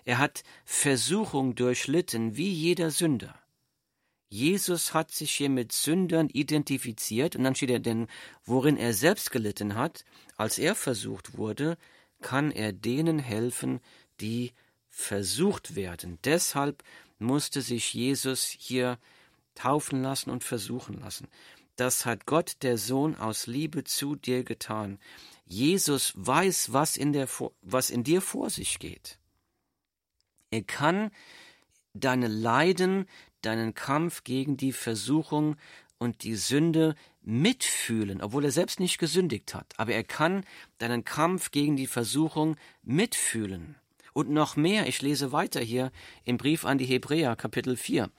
Er 0.04 0.18
hat 0.18 0.42
Versuchung 0.64 1.54
durchlitten 1.54 2.36
wie 2.36 2.50
jeder 2.50 2.90
Sünder. 2.90 3.38
Jesus 4.28 4.94
hat 4.94 5.10
sich 5.12 5.32
hier 5.32 5.48
mit 5.48 5.72
Sündern 5.72 6.28
identifiziert 6.28 7.36
und 7.36 7.44
dann 7.44 7.54
steht 7.54 7.70
er 7.70 7.78
denn, 7.78 8.08
worin 8.44 8.76
er 8.76 8.92
selbst 8.92 9.30
gelitten 9.30 9.74
hat, 9.74 10.04
als 10.36 10.58
er 10.58 10.74
versucht 10.74 11.38
wurde, 11.38 11.78
kann 12.20 12.50
er 12.50 12.72
denen 12.72 13.18
helfen, 13.18 13.80
die 14.20 14.52
versucht 14.88 15.76
werden. 15.76 16.18
Deshalb 16.24 16.82
musste 17.18 17.62
sich 17.62 17.94
Jesus 17.94 18.44
hier 18.44 18.99
taufen 19.54 20.02
lassen 20.02 20.30
und 20.30 20.44
versuchen 20.44 21.00
lassen. 21.00 21.28
Das 21.76 22.06
hat 22.06 22.26
Gott 22.26 22.56
der 22.62 22.78
Sohn 22.78 23.16
aus 23.16 23.47
Liebe 23.47 23.85
zu 23.85 24.14
dir 24.14 24.44
getan. 24.44 24.99
Jesus 25.44 26.12
weiß, 26.16 26.73
was 26.73 26.97
in, 26.97 27.12
der, 27.12 27.28
was 27.62 27.90
in 27.90 28.04
dir 28.04 28.21
vor 28.21 28.50
sich 28.50 28.78
geht. 28.78 29.18
Er 30.50 30.62
kann 30.62 31.11
deine 31.92 32.28
Leiden, 32.28 33.06
deinen 33.42 33.75
Kampf 33.75 34.25
gegen 34.25 34.56
die 34.56 34.73
Versuchung 34.73 35.56
und 35.99 36.23
die 36.23 36.37
Sünde 36.37 36.94
mitfühlen, 37.23 38.21
obwohl 38.21 38.44
er 38.44 38.52
selbst 38.52 38.78
nicht 38.78 38.99
gesündigt 38.99 39.54
hat. 39.54 39.75
Aber 39.78 39.92
er 39.92 40.04
kann 40.04 40.44
deinen 40.78 41.04
Kampf 41.04 41.50
gegen 41.50 41.76
die 41.76 41.87
Versuchung 41.87 42.56
mitfühlen. 42.83 43.76
Und 44.14 44.30
noch 44.30 44.56
mehr, 44.56 44.87
ich 44.87 45.02
lese 45.02 45.33
weiter 45.33 45.61
hier 45.61 45.90
im 46.25 46.38
Brief 46.38 46.64
an 46.64 46.78
die 46.78 46.87
Hebräer, 46.87 47.35
Kapitel 47.35 47.76
4. 47.76 48.11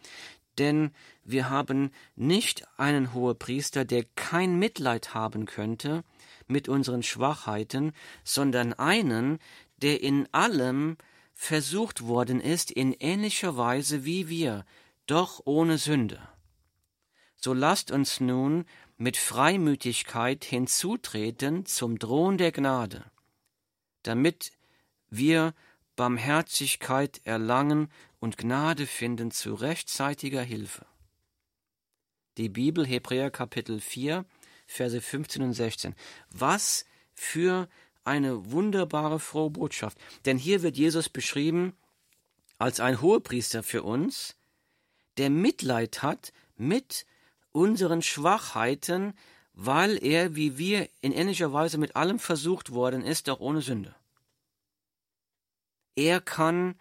Denn 0.58 0.92
wir 1.24 1.50
haben 1.50 1.90
nicht 2.16 2.68
einen 2.78 3.14
Hohepriester, 3.14 3.86
der 3.86 4.04
kein 4.16 4.60
Mitleid 4.60 5.14
haben 5.14 5.46
könnte 5.46 6.04
mit 6.48 6.68
unseren 6.68 7.02
Schwachheiten, 7.02 7.94
sondern 8.26 8.74
einen, 8.74 9.40
der 9.78 10.04
in 10.04 10.28
allem 10.34 10.98
versucht 11.34 12.04
worden 12.04 12.42
ist 12.42 12.72
in 12.72 12.92
ähnlicher 12.92 13.56
Weise 13.56 14.04
wie 14.04 14.28
wir, 14.28 14.66
doch 15.08 15.42
ohne 15.46 15.78
Sünde. 15.78 16.20
So 17.38 17.54
lasst 17.54 17.90
uns 17.92 18.20
nun 18.20 18.66
mit 18.98 19.16
Freimütigkeit 19.16 20.44
hinzutreten 20.44 21.66
zum 21.66 22.00
Thron 22.00 22.38
der 22.38 22.52
Gnade, 22.52 23.06
damit 24.04 24.52
wir 25.10 25.54
Barmherzigkeit 25.96 27.22
erlangen 27.24 27.90
und 28.20 28.38
Gnade 28.38 28.88
finden 28.88 29.32
zu 29.32 29.54
rechtzeitiger 29.54 30.42
Hilfe. 30.42 30.86
Die 32.38 32.50
Bibel 32.50 32.86
Hebräer 32.86 33.32
Kapitel 33.32 33.80
4, 33.80 34.26
Verse 34.68 35.00
15 35.00 35.42
und 35.42 35.54
16. 35.54 35.96
Was 36.32 36.86
für 37.14 37.70
eine 38.04 38.52
wunderbare 38.52 39.20
frohe 39.20 39.50
Botschaft. 39.50 39.98
Denn 40.26 40.38
hier 40.38 40.62
wird 40.62 40.78
Jesus 40.78 41.10
beschrieben 41.10 41.74
als 42.58 42.80
ein 42.80 43.02
Hohepriester 43.02 43.64
für 43.64 43.84
uns, 43.84 44.36
der 45.18 45.30
Mitleid 45.30 46.04
hat 46.04 46.32
mit 46.56 47.06
unseren 47.52 48.02
Schwachheiten, 48.02 49.14
weil 49.54 50.02
er, 50.04 50.36
wie 50.36 50.58
wir, 50.58 50.90
in 51.02 51.12
ähnlicher 51.12 51.54
Weise 51.54 51.78
mit 51.78 51.96
allem 51.96 52.20
versucht 52.20 52.72
worden 52.72 53.02
ist, 53.02 53.28
doch 53.28 53.40
ohne 53.40 53.62
Sünde. 53.62 53.96
Er 55.96 56.22
kann 56.22 56.76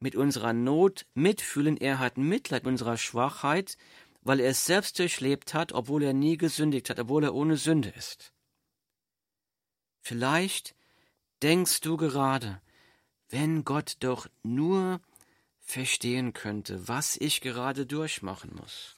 mit 0.00 0.16
unserer 0.16 0.52
Not 0.52 1.06
mitfühlen, 1.14 1.76
er 1.76 1.98
hat 1.98 2.18
Mitleid 2.18 2.64
mit 2.64 2.72
unserer 2.72 2.98
Schwachheit, 2.98 3.78
weil 4.22 4.40
er 4.40 4.50
es 4.50 4.66
selbst 4.66 4.98
durchlebt 4.98 5.54
hat, 5.54 5.72
obwohl 5.72 6.02
er 6.02 6.12
nie 6.12 6.36
gesündigt 6.36 6.90
hat, 6.90 6.98
obwohl 6.98 7.24
er 7.24 7.34
ohne 7.34 7.56
Sünde 7.56 7.90
ist. 7.90 8.32
Vielleicht 10.00 10.74
denkst 11.42 11.80
du 11.80 11.96
gerade, 11.96 12.60
wenn 13.28 13.64
Gott 13.64 13.96
doch 14.00 14.28
nur 14.42 15.00
verstehen 15.60 16.32
könnte, 16.32 16.86
was 16.88 17.16
ich 17.16 17.40
gerade 17.40 17.86
durchmachen 17.86 18.54
muss. 18.56 18.96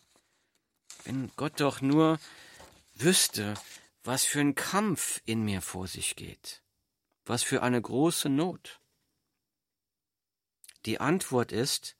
Wenn 1.05 1.31
Gott 1.37 1.61
doch 1.61 1.81
nur 1.81 2.19
wüsste, 2.95 3.55
was 4.03 4.25
für 4.25 4.41
ein 4.41 4.55
Kampf 4.55 5.21
in 5.25 5.45
mir 5.45 5.61
vor 5.61 5.87
sich 5.87 6.17
geht, 6.17 6.63
was 7.27 7.43
für 7.43 7.63
eine 7.63 7.81
große 7.81 8.29
Not. 8.29 8.81
Die 10.87 11.01
Antwort 11.01 11.53
ist, 11.53 11.97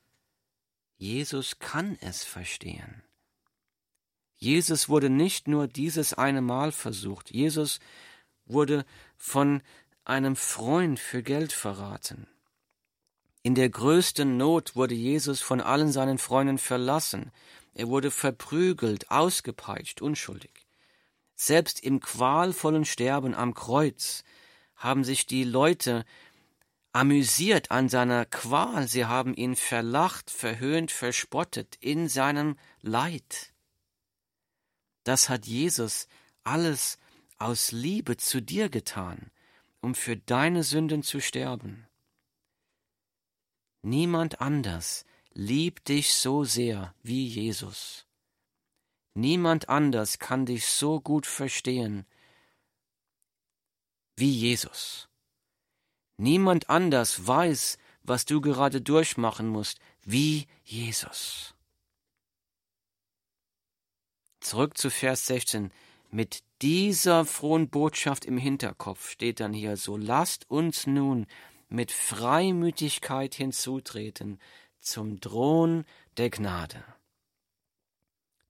Jesus 0.97 1.59
kann 1.59 1.97
es 2.01 2.25
verstehen. 2.25 3.03
Jesus 4.37 4.89
wurde 4.89 5.11
nicht 5.11 5.49
nur 5.49 5.69
dieses 5.69 6.13
eine 6.15 6.43
Mal 6.43 6.71
versucht, 6.71 7.31
Jesus 7.31 7.81
wurde 8.47 8.85
von 9.17 9.63
einem 10.05 10.37
Freund 10.37 11.01
für 11.01 11.23
Geld 11.23 11.53
verraten. 11.53 12.27
In 13.43 13.55
der 13.55 13.69
größten 13.69 14.37
Not 14.37 14.77
wurde 14.77 14.95
Jesus 14.95 15.41
von 15.41 15.61
allen 15.61 15.93
seinen 15.93 16.19
Freunden 16.19 16.59
verlassen. 16.59 17.31
Er 17.75 17.89
wurde 17.89 18.11
verprügelt, 18.11 19.11
ausgepeitscht, 19.11 20.03
unschuldig. 20.03 20.67
Selbst 21.35 21.83
im 21.83 22.01
qualvollen 22.01 22.85
Sterben 22.85 23.35
am 23.35 23.55
Kreuz 23.55 24.25
haben 24.77 25.05
sich 25.05 25.27
die 25.27 25.45
Leute 25.45 26.05
amüsiert 26.95 27.73
an 27.73 27.89
seiner 27.89 28.25
Qual, 28.25 28.87
sie 28.87 29.05
haben 29.05 29.35
ihn 29.35 29.57
verlacht, 29.57 30.31
verhöhnt, 30.31 30.93
verspottet 30.93 31.77
in 31.81 32.09
seinem 32.09 32.57
Leid. 32.83 33.53
Das 35.03 35.29
hat 35.29 35.45
Jesus 35.45 36.07
alles 36.45 36.99
aus 37.37 37.73
Liebe 37.73 38.17
zu 38.17 38.41
dir 38.41 38.69
getan, 38.69 39.33
um 39.81 39.97
für 39.97 40.17
deine 40.17 40.63
Sünden 40.63 41.03
zu 41.03 41.21
sterben. 41.21 41.89
Niemand 43.83 44.41
anders 44.41 45.05
liebt 45.33 45.89
dich 45.89 46.15
so 46.15 46.45
sehr 46.45 46.95
wie 47.03 47.27
Jesus. 47.27 48.07
Niemand 49.15 49.69
anders 49.69 50.21
kann 50.21 50.47
dich 50.47 50.67
so 50.67 51.01
gut 51.01 51.27
verstehen 51.27 52.07
wie 54.17 54.31
Jesus. 54.31 55.09
Niemand 56.17 56.71
anders 56.71 57.27
weiß, 57.27 57.79
was 58.03 58.25
du 58.25 58.41
gerade 58.41 58.81
durchmachen 58.81 59.49
musst, 59.49 59.81
wie 60.03 60.47
Jesus. 60.65 61.55
Zurück 64.41 64.77
zu 64.77 64.91
Vers 64.91 65.27
16. 65.27 65.73
Mit 66.11 66.45
dieser 66.63 67.25
frohen 67.25 67.69
Botschaft 67.69 68.25
im 68.25 68.39
Hinterkopf 68.39 69.11
steht 69.11 69.41
dann 69.41 69.53
hier 69.53 69.77
so, 69.77 69.97
lasst 69.97 70.49
uns 70.51 70.87
nun 70.87 71.27
mit 71.69 71.91
Freimütigkeit 71.91 73.35
hinzutreten 73.35 74.39
zum 74.81 75.21
Thron 75.21 75.85
der 76.17 76.31
Gnade, 76.31 76.85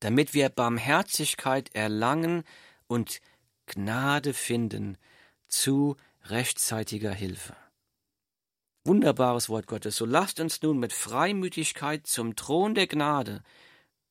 damit 0.01 0.35
wir 0.35 0.49
Barmherzigkeit 0.49 1.75
erlangen 1.75 2.45
und 2.87 3.21
Gnade 3.67 4.35
finden 4.35 4.99
zu 5.49 5.97
rechtzeitiger 6.25 7.13
Hilfe. 7.13 7.57
Wunderbares 8.85 9.49
Wort 9.49 9.67
Gottes. 9.67 9.97
So 9.97 10.05
lasst 10.05 10.41
uns 10.41 10.61
nun 10.63 10.79
mit 10.79 10.93
Freimütigkeit 10.93 12.07
zum 12.07 12.37
Thron 12.37 12.75
der 12.75 12.87
Gnade 12.87 13.43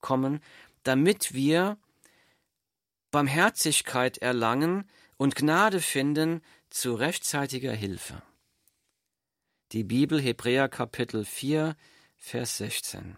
kommen, 0.02 0.42
damit 0.84 1.34
wir 1.34 1.78
Barmherzigkeit 3.12 4.18
erlangen 4.18 4.90
und 5.18 5.36
Gnade 5.36 5.80
finden 5.80 6.42
zu 6.70 6.96
rechtzeitiger 6.96 7.74
Hilfe. 7.74 8.22
Die 9.72 9.84
Bibel 9.84 10.20
Hebräer 10.20 10.70
Kapitel 10.70 11.26
4 11.26 11.76
Vers 12.18 12.58
16. 12.58 13.18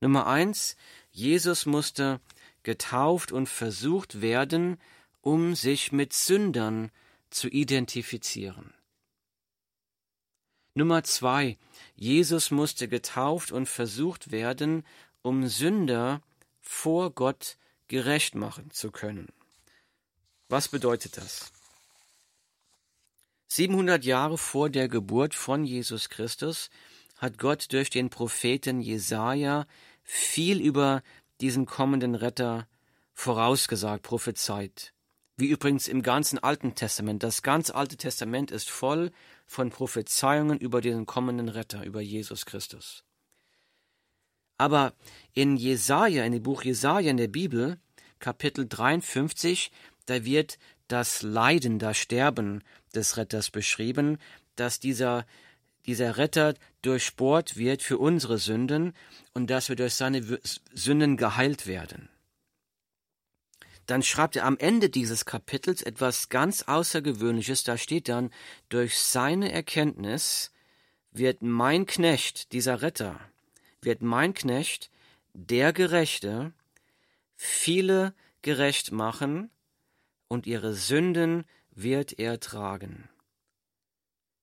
Nummer 0.00 0.26
1. 0.26 0.76
Jesus 1.10 1.66
musste 1.66 2.20
getauft 2.62 3.32
und 3.32 3.48
versucht 3.48 4.20
werden, 4.20 4.78
um 5.20 5.54
sich 5.54 5.92
mit 5.92 6.12
Sündern 6.12 6.90
zu 7.34 7.48
identifizieren. 7.48 8.74
Nummer 10.74 11.04
2. 11.04 11.58
Jesus 11.96 12.50
musste 12.50 12.88
getauft 12.88 13.52
und 13.52 13.66
versucht 13.66 14.30
werden, 14.30 14.86
um 15.20 15.46
Sünder 15.46 16.22
vor 16.60 17.10
Gott 17.10 17.58
gerecht 17.88 18.34
machen 18.34 18.70
zu 18.70 18.90
können. 18.90 19.28
Was 20.48 20.68
bedeutet 20.68 21.18
das? 21.18 21.52
700 23.48 24.04
Jahre 24.04 24.38
vor 24.38 24.70
der 24.70 24.88
Geburt 24.88 25.34
von 25.34 25.64
Jesus 25.64 26.08
Christus 26.08 26.70
hat 27.18 27.38
Gott 27.38 27.72
durch 27.72 27.90
den 27.90 28.08
Propheten 28.08 28.80
Jesaja 28.80 29.66
viel 30.02 30.60
über 30.60 31.02
diesen 31.42 31.66
kommenden 31.66 32.14
Retter 32.14 32.66
vorausgesagt, 33.12 34.02
prophezeit. 34.02 34.94
Wie 35.36 35.48
übrigens 35.48 35.88
im 35.88 36.02
ganzen 36.02 36.38
Alten 36.38 36.74
Testament. 36.74 37.22
Das 37.22 37.42
ganze 37.42 37.74
Alte 37.74 37.96
Testament 37.96 38.50
ist 38.50 38.70
voll 38.70 39.10
von 39.46 39.70
Prophezeiungen 39.70 40.58
über 40.58 40.80
den 40.80 41.06
kommenden 41.06 41.48
Retter, 41.48 41.84
über 41.84 42.00
Jesus 42.00 42.46
Christus. 42.46 43.04
Aber 44.58 44.92
in 45.32 45.56
Jesaja, 45.56 46.24
in 46.24 46.32
dem 46.32 46.42
Buch 46.42 46.62
Jesaja 46.62 47.10
in 47.10 47.16
der 47.16 47.28
Bibel, 47.28 47.78
Kapitel 48.18 48.68
53, 48.68 49.72
da 50.06 50.24
wird 50.24 50.58
das 50.88 51.22
Leiden, 51.22 51.78
das 51.78 51.96
Sterben 51.96 52.62
des 52.94 53.16
Retters 53.16 53.50
beschrieben, 53.50 54.18
dass 54.56 54.78
dieser 54.78 55.26
dieser 55.86 56.16
Retter 56.16 56.54
durchbohrt 56.82 57.56
wird 57.56 57.82
für 57.82 57.98
unsere 57.98 58.38
Sünden 58.38 58.94
und 59.34 59.50
dass 59.50 59.68
wir 59.68 59.76
durch 59.76 59.94
seine 59.94 60.22
Sünden 60.72 61.16
geheilt 61.16 61.66
werden. 61.66 62.08
Dann 63.92 64.02
schreibt 64.02 64.36
er 64.36 64.46
am 64.46 64.56
Ende 64.56 64.88
dieses 64.88 65.26
Kapitels 65.26 65.82
etwas 65.82 66.30
ganz 66.30 66.62
Außergewöhnliches. 66.62 67.62
Da 67.62 67.76
steht 67.76 68.08
dann, 68.08 68.30
durch 68.70 68.98
seine 68.98 69.52
Erkenntnis 69.52 70.50
wird 71.10 71.42
mein 71.42 71.84
Knecht, 71.84 72.54
dieser 72.54 72.80
Retter, 72.80 73.20
wird 73.82 74.00
mein 74.00 74.32
Knecht, 74.32 74.90
der 75.34 75.74
Gerechte, 75.74 76.54
viele 77.36 78.14
gerecht 78.40 78.92
machen 78.92 79.50
und 80.26 80.46
ihre 80.46 80.72
Sünden 80.72 81.44
wird 81.70 82.18
er 82.18 82.40
tragen. 82.40 83.10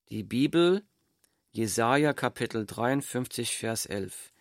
Die 0.09 0.21
Bibel 0.21 0.83
Jesaja 1.53 2.13
Kapitel 2.13 2.67
53, 2.67 3.57
Vers 3.57 3.87
11. 3.87 4.31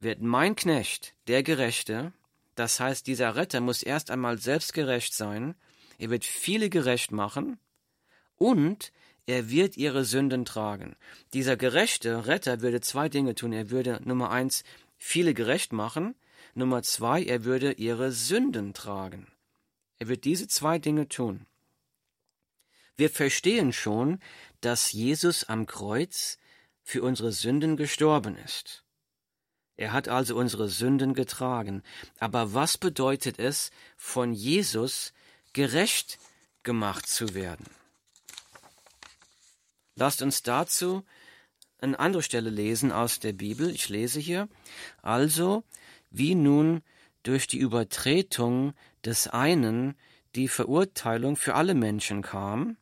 Wird 0.00 0.22
mein 0.22 0.56
Knecht, 0.56 1.14
der 1.26 1.42
Gerechte, 1.42 2.14
das 2.58 2.80
heißt, 2.80 3.06
dieser 3.06 3.36
Retter 3.36 3.60
muss 3.60 3.84
erst 3.84 4.10
einmal 4.10 4.38
selbst 4.38 4.74
gerecht 4.74 5.14
sein, 5.14 5.54
er 5.96 6.10
wird 6.10 6.24
viele 6.24 6.70
gerecht 6.70 7.12
machen 7.12 7.56
und 8.34 8.92
er 9.26 9.48
wird 9.48 9.76
ihre 9.76 10.04
Sünden 10.04 10.44
tragen. 10.44 10.96
Dieser 11.34 11.56
gerechte 11.56 12.26
Retter 12.26 12.60
würde 12.60 12.80
zwei 12.80 13.08
Dinge 13.08 13.36
tun. 13.36 13.52
Er 13.52 13.70
würde 13.70 14.00
Nummer 14.04 14.30
eins 14.30 14.64
viele 14.96 15.34
gerecht 15.34 15.72
machen, 15.72 16.16
Nummer 16.54 16.82
zwei, 16.82 17.22
er 17.22 17.44
würde 17.44 17.74
ihre 17.74 18.10
Sünden 18.10 18.74
tragen. 18.74 19.28
Er 19.98 20.08
wird 20.08 20.24
diese 20.24 20.48
zwei 20.48 20.80
Dinge 20.80 21.08
tun. 21.08 21.46
Wir 22.96 23.10
verstehen 23.10 23.72
schon, 23.72 24.18
dass 24.60 24.90
Jesus 24.90 25.44
am 25.44 25.66
Kreuz 25.66 26.38
für 26.82 27.02
unsere 27.02 27.30
Sünden 27.30 27.76
gestorben 27.76 28.36
ist. 28.36 28.82
Er 29.78 29.92
hat 29.92 30.08
also 30.08 30.36
unsere 30.36 30.68
Sünden 30.68 31.14
getragen. 31.14 31.82
Aber 32.18 32.52
was 32.52 32.76
bedeutet 32.76 33.38
es, 33.38 33.70
von 33.96 34.34
Jesus 34.34 35.14
gerecht 35.52 36.18
gemacht 36.64 37.06
zu 37.06 37.32
werden? 37.32 37.64
Lasst 39.94 40.20
uns 40.20 40.42
dazu 40.42 41.04
eine 41.80 41.98
andere 42.00 42.24
Stelle 42.24 42.50
lesen 42.50 42.90
aus 42.90 43.20
der 43.20 43.32
Bibel. 43.32 43.70
Ich 43.70 43.88
lese 43.88 44.18
hier. 44.18 44.48
Also, 45.00 45.62
wie 46.10 46.34
nun 46.34 46.82
durch 47.22 47.46
die 47.46 47.58
Übertretung 47.58 48.74
des 49.04 49.28
einen 49.28 49.96
die 50.34 50.48
Verurteilung 50.48 51.36
für 51.36 51.54
alle 51.54 51.74
Menschen 51.74 52.22
kam, 52.22 52.77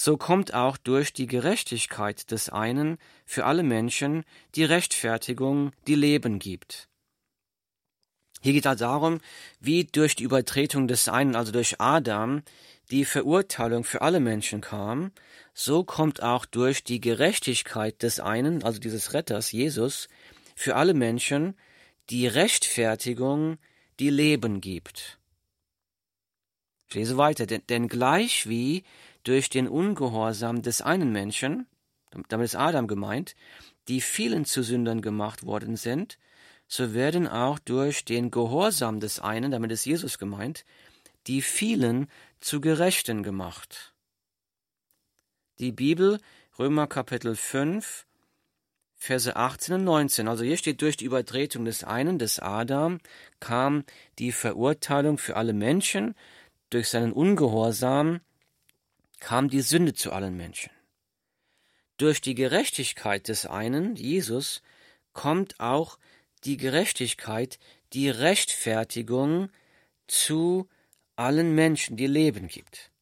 so 0.00 0.16
kommt 0.16 0.54
auch 0.54 0.76
durch 0.76 1.12
die 1.12 1.26
Gerechtigkeit 1.26 2.30
des 2.30 2.50
einen 2.50 2.98
für 3.26 3.44
alle 3.44 3.64
Menschen 3.64 4.24
die 4.54 4.62
Rechtfertigung, 4.62 5.72
die 5.88 5.96
Leben 5.96 6.38
gibt. 6.38 6.88
Hier 8.40 8.52
geht 8.52 8.64
es 8.64 8.70
also 8.70 8.84
darum, 8.84 9.20
wie 9.58 9.84
durch 9.84 10.14
die 10.14 10.22
Übertretung 10.22 10.86
des 10.86 11.08
einen, 11.08 11.34
also 11.34 11.50
durch 11.50 11.80
Adam, 11.80 12.42
die 12.92 13.04
Verurteilung 13.04 13.82
für 13.82 14.00
alle 14.00 14.20
Menschen 14.20 14.60
kam, 14.60 15.10
so 15.52 15.82
kommt 15.82 16.22
auch 16.22 16.46
durch 16.46 16.84
die 16.84 17.00
Gerechtigkeit 17.00 18.00
des 18.04 18.20
einen, 18.20 18.62
also 18.62 18.78
dieses 18.78 19.12
Retters, 19.14 19.50
Jesus, 19.50 20.08
für 20.54 20.76
alle 20.76 20.94
Menschen 20.94 21.56
die 22.08 22.28
Rechtfertigung, 22.28 23.58
die 23.98 24.10
Leben 24.10 24.60
gibt. 24.60 25.18
Ich 26.88 26.94
lese 26.94 27.16
weiter, 27.16 27.46
denn, 27.46 27.62
denn 27.68 27.88
gleich 27.88 28.48
wie 28.48 28.84
durch 29.24 29.50
den 29.50 29.68
Ungehorsam 29.68 30.62
des 30.62 30.82
einen 30.82 31.12
Menschen, 31.12 31.66
damit 32.28 32.46
ist 32.46 32.56
Adam 32.56 32.86
gemeint, 32.86 33.34
die 33.88 34.00
vielen 34.00 34.44
zu 34.44 34.62
Sündern 34.62 35.02
gemacht 35.02 35.44
worden 35.44 35.76
sind, 35.76 36.18
so 36.66 36.92
werden 36.94 37.26
auch 37.26 37.58
durch 37.58 38.04
den 38.04 38.30
Gehorsam 38.30 39.00
des 39.00 39.20
einen, 39.20 39.50
damit 39.50 39.72
ist 39.72 39.86
Jesus 39.86 40.18
gemeint, 40.18 40.64
die 41.26 41.42
vielen 41.42 42.08
zu 42.40 42.60
Gerechten 42.60 43.22
gemacht. 43.22 43.94
Die 45.58 45.72
Bibel, 45.72 46.20
Römer 46.58 46.86
Kapitel 46.86 47.34
5, 47.34 48.06
Verse 49.00 49.34
18 49.34 49.76
und 49.76 49.84
19. 49.84 50.28
Also 50.28 50.44
hier 50.44 50.56
steht, 50.56 50.82
durch 50.82 50.96
die 50.96 51.04
Übertretung 51.04 51.64
des 51.64 51.84
einen, 51.84 52.18
des 52.18 52.40
Adam, 52.40 52.98
kam 53.38 53.84
die 54.18 54.32
Verurteilung 54.32 55.18
für 55.18 55.36
alle 55.36 55.52
Menschen, 55.52 56.14
durch 56.70 56.88
seinen 56.88 57.12
Ungehorsam 57.12 58.20
kam 59.20 59.48
die 59.48 59.60
Sünde 59.60 59.94
zu 59.94 60.12
allen 60.12 60.36
Menschen. 60.36 60.70
Durch 61.96 62.20
die 62.20 62.34
Gerechtigkeit 62.34 63.28
des 63.28 63.46
einen, 63.46 63.96
Jesus, 63.96 64.62
kommt 65.12 65.58
auch 65.58 65.98
die 66.44 66.56
Gerechtigkeit, 66.56 67.58
die 67.92 68.08
Rechtfertigung 68.08 69.50
zu 70.06 70.68
allen 71.16 71.54
Menschen, 71.54 71.96
die 71.96 72.06
Leben 72.06 72.46
gibt. 72.46 72.92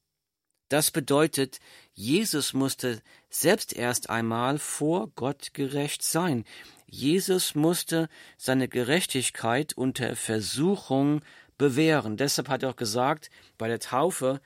Das 0.69 0.91
bedeutet, 0.91 1.61
Jesus 1.93 2.53
musste 2.53 3.01
selbst 3.29 3.73
erst 3.75 4.11
einmal 4.11 4.59
vor 4.59 5.09
Gott 5.15 5.55
gerecht 5.55 6.03
sein. 6.03 6.45
Jesus 6.87 7.55
musste 7.55 8.09
seine 8.37 8.67
Gerechtigkeit 8.67 9.75
unter 9.75 10.17
Versuchung 10.17 11.23
bewähren. 11.59 12.17
Deshalb 12.17 12.49
hat 12.49 12.63
er 12.63 12.71
auch 12.71 12.77
gesagt, 12.77 13.31
bei 13.59 13.69
der 13.69 13.79
Taufe, 13.79 14.41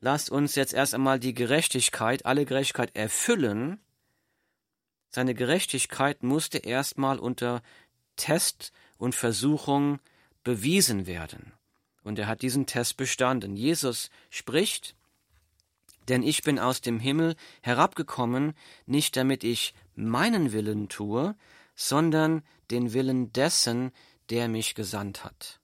lasst 0.00 0.30
uns 0.30 0.54
jetzt 0.54 0.74
erst 0.74 0.94
einmal 0.94 1.18
die 1.18 1.34
Gerechtigkeit, 1.34 2.26
alle 2.26 2.44
Gerechtigkeit 2.44 2.94
erfüllen. 2.94 3.80
Seine 5.10 5.34
Gerechtigkeit 5.34 6.22
musste 6.22 6.58
erstmal 6.58 7.18
unter 7.18 7.62
Test 8.16 8.72
und 8.98 9.14
Versuchung 9.14 10.00
bewiesen 10.44 11.06
werden. 11.06 11.52
Und 12.02 12.18
er 12.18 12.26
hat 12.26 12.42
diesen 12.42 12.66
Test 12.66 12.96
bestanden. 12.96 13.56
Jesus 13.56 14.10
spricht, 14.30 14.94
denn 16.08 16.22
ich 16.22 16.42
bin 16.42 16.58
aus 16.58 16.80
dem 16.80 17.00
Himmel 17.00 17.36
herabgekommen, 17.62 18.54
nicht 18.86 19.16
damit 19.16 19.44
ich 19.44 19.74
meinen 19.94 20.52
Willen 20.52 20.88
tue, 20.88 21.36
sondern 21.74 22.42
den 22.70 22.92
Willen 22.92 23.32
dessen, 23.32 23.92
der 24.30 24.48
mich 24.48 24.74
gesandt 24.74 25.24
hat. 25.24 25.57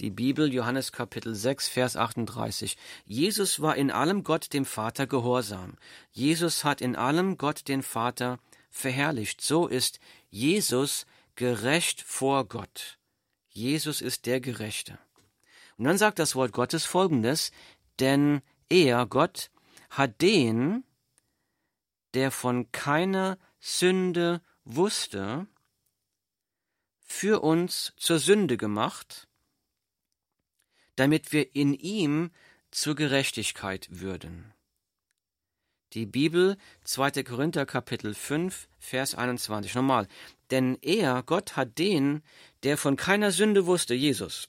Die 0.00 0.10
Bibel, 0.10 0.52
Johannes 0.52 0.92
Kapitel 0.92 1.34
6, 1.34 1.66
Vers 1.68 1.96
38. 1.96 2.76
Jesus 3.04 3.60
war 3.60 3.74
in 3.74 3.90
allem 3.90 4.22
Gott 4.22 4.52
dem 4.52 4.64
Vater 4.64 5.08
gehorsam. 5.08 5.76
Jesus 6.12 6.62
hat 6.62 6.80
in 6.80 6.94
allem 6.94 7.36
Gott 7.36 7.66
den 7.66 7.82
Vater 7.82 8.38
verherrlicht. 8.70 9.40
So 9.40 9.66
ist 9.66 9.98
Jesus 10.30 11.04
gerecht 11.34 12.00
vor 12.00 12.46
Gott. 12.46 12.98
Jesus 13.48 14.00
ist 14.00 14.26
der 14.26 14.40
Gerechte. 14.40 15.00
Und 15.78 15.86
dann 15.86 15.98
sagt 15.98 16.20
das 16.20 16.36
Wort 16.36 16.52
Gottes 16.52 16.84
folgendes, 16.84 17.50
denn 17.98 18.40
er, 18.68 19.04
Gott, 19.04 19.50
hat 19.90 20.20
den, 20.20 20.84
der 22.14 22.30
von 22.30 22.70
keiner 22.70 23.36
Sünde 23.58 24.42
wusste, 24.64 25.48
für 27.00 27.40
uns 27.40 27.94
zur 27.96 28.20
Sünde 28.20 28.56
gemacht, 28.56 29.27
damit 30.98 31.32
wir 31.32 31.54
in 31.54 31.74
ihm 31.74 32.30
zur 32.72 32.96
Gerechtigkeit 32.96 33.86
würden. 33.88 34.52
Die 35.92 36.06
Bibel, 36.06 36.56
2. 36.84 37.22
Korinther 37.22 37.66
Kapitel 37.66 38.14
5, 38.14 38.68
Vers 38.78 39.14
21. 39.14 39.74
Nochmal. 39.76 40.08
Denn 40.50 40.76
er, 40.82 41.22
Gott, 41.22 41.56
hat 41.56 41.78
den, 41.78 42.22
der 42.62 42.76
von 42.76 42.96
keiner 42.96 43.30
Sünde 43.30 43.64
wusste, 43.66 43.94
Jesus, 43.94 44.48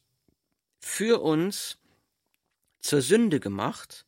für 0.80 1.22
uns 1.22 1.78
zur 2.82 3.02
Sünde 3.02 3.40
gemacht, 3.40 4.06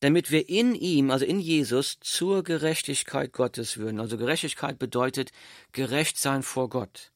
damit 0.00 0.30
wir 0.30 0.48
in 0.48 0.74
ihm, 0.74 1.10
also 1.10 1.24
in 1.24 1.40
Jesus, 1.40 1.98
zur 2.00 2.44
Gerechtigkeit 2.44 3.32
Gottes 3.32 3.76
würden. 3.78 4.00
Also 4.00 4.16
Gerechtigkeit 4.16 4.78
bedeutet 4.78 5.32
gerecht 5.72 6.18
sein 6.18 6.42
vor 6.42 6.68
Gott. 6.68 7.11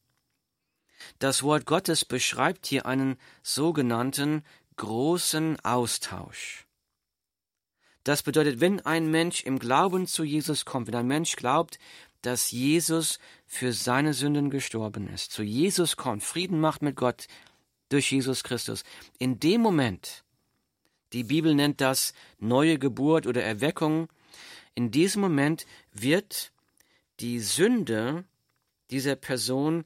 Das 1.19 1.43
Wort 1.43 1.65
Gottes 1.65 2.05
beschreibt 2.05 2.65
hier 2.65 2.85
einen 2.85 3.17
sogenannten 3.43 4.43
großen 4.77 5.59
Austausch. 5.61 6.65
Das 8.03 8.23
bedeutet, 8.23 8.61
wenn 8.61 8.79
ein 8.85 9.11
Mensch 9.11 9.43
im 9.43 9.59
Glauben 9.59 10.07
zu 10.07 10.23
Jesus 10.23 10.65
kommt, 10.65 10.87
wenn 10.87 10.95
ein 10.95 11.07
Mensch 11.07 11.35
glaubt, 11.35 11.79
dass 12.21 12.51
Jesus 12.51 13.19
für 13.45 13.73
seine 13.73 14.13
Sünden 14.13 14.49
gestorben 14.49 15.07
ist, 15.09 15.31
zu 15.31 15.43
Jesus 15.43 15.97
kommt, 15.97 16.23
Frieden 16.23 16.59
macht 16.59 16.81
mit 16.81 16.95
Gott 16.95 17.27
durch 17.89 18.11
Jesus 18.11 18.43
Christus, 18.43 18.83
in 19.17 19.39
dem 19.39 19.61
Moment 19.61 20.23
die 21.13 21.23
Bibel 21.23 21.55
nennt 21.55 21.79
das 21.79 22.13
neue 22.37 22.77
Geburt 22.79 23.27
oder 23.27 23.43
Erweckung. 23.43 24.09
In 24.75 24.91
diesem 24.91 25.21
Moment 25.21 25.65
wird 25.93 26.51
die 27.19 27.39
Sünde 27.39 28.25
dieser 28.91 29.15
Person 29.15 29.85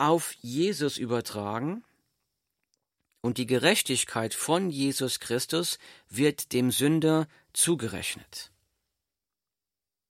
auf 0.00 0.32
Jesus 0.40 0.96
übertragen 0.96 1.84
und 3.20 3.36
die 3.36 3.46
Gerechtigkeit 3.46 4.32
von 4.34 4.70
Jesus 4.70 5.20
Christus 5.20 5.78
wird 6.08 6.52
dem 6.52 6.70
Sünder 6.70 7.28
zugerechnet. 7.52 8.50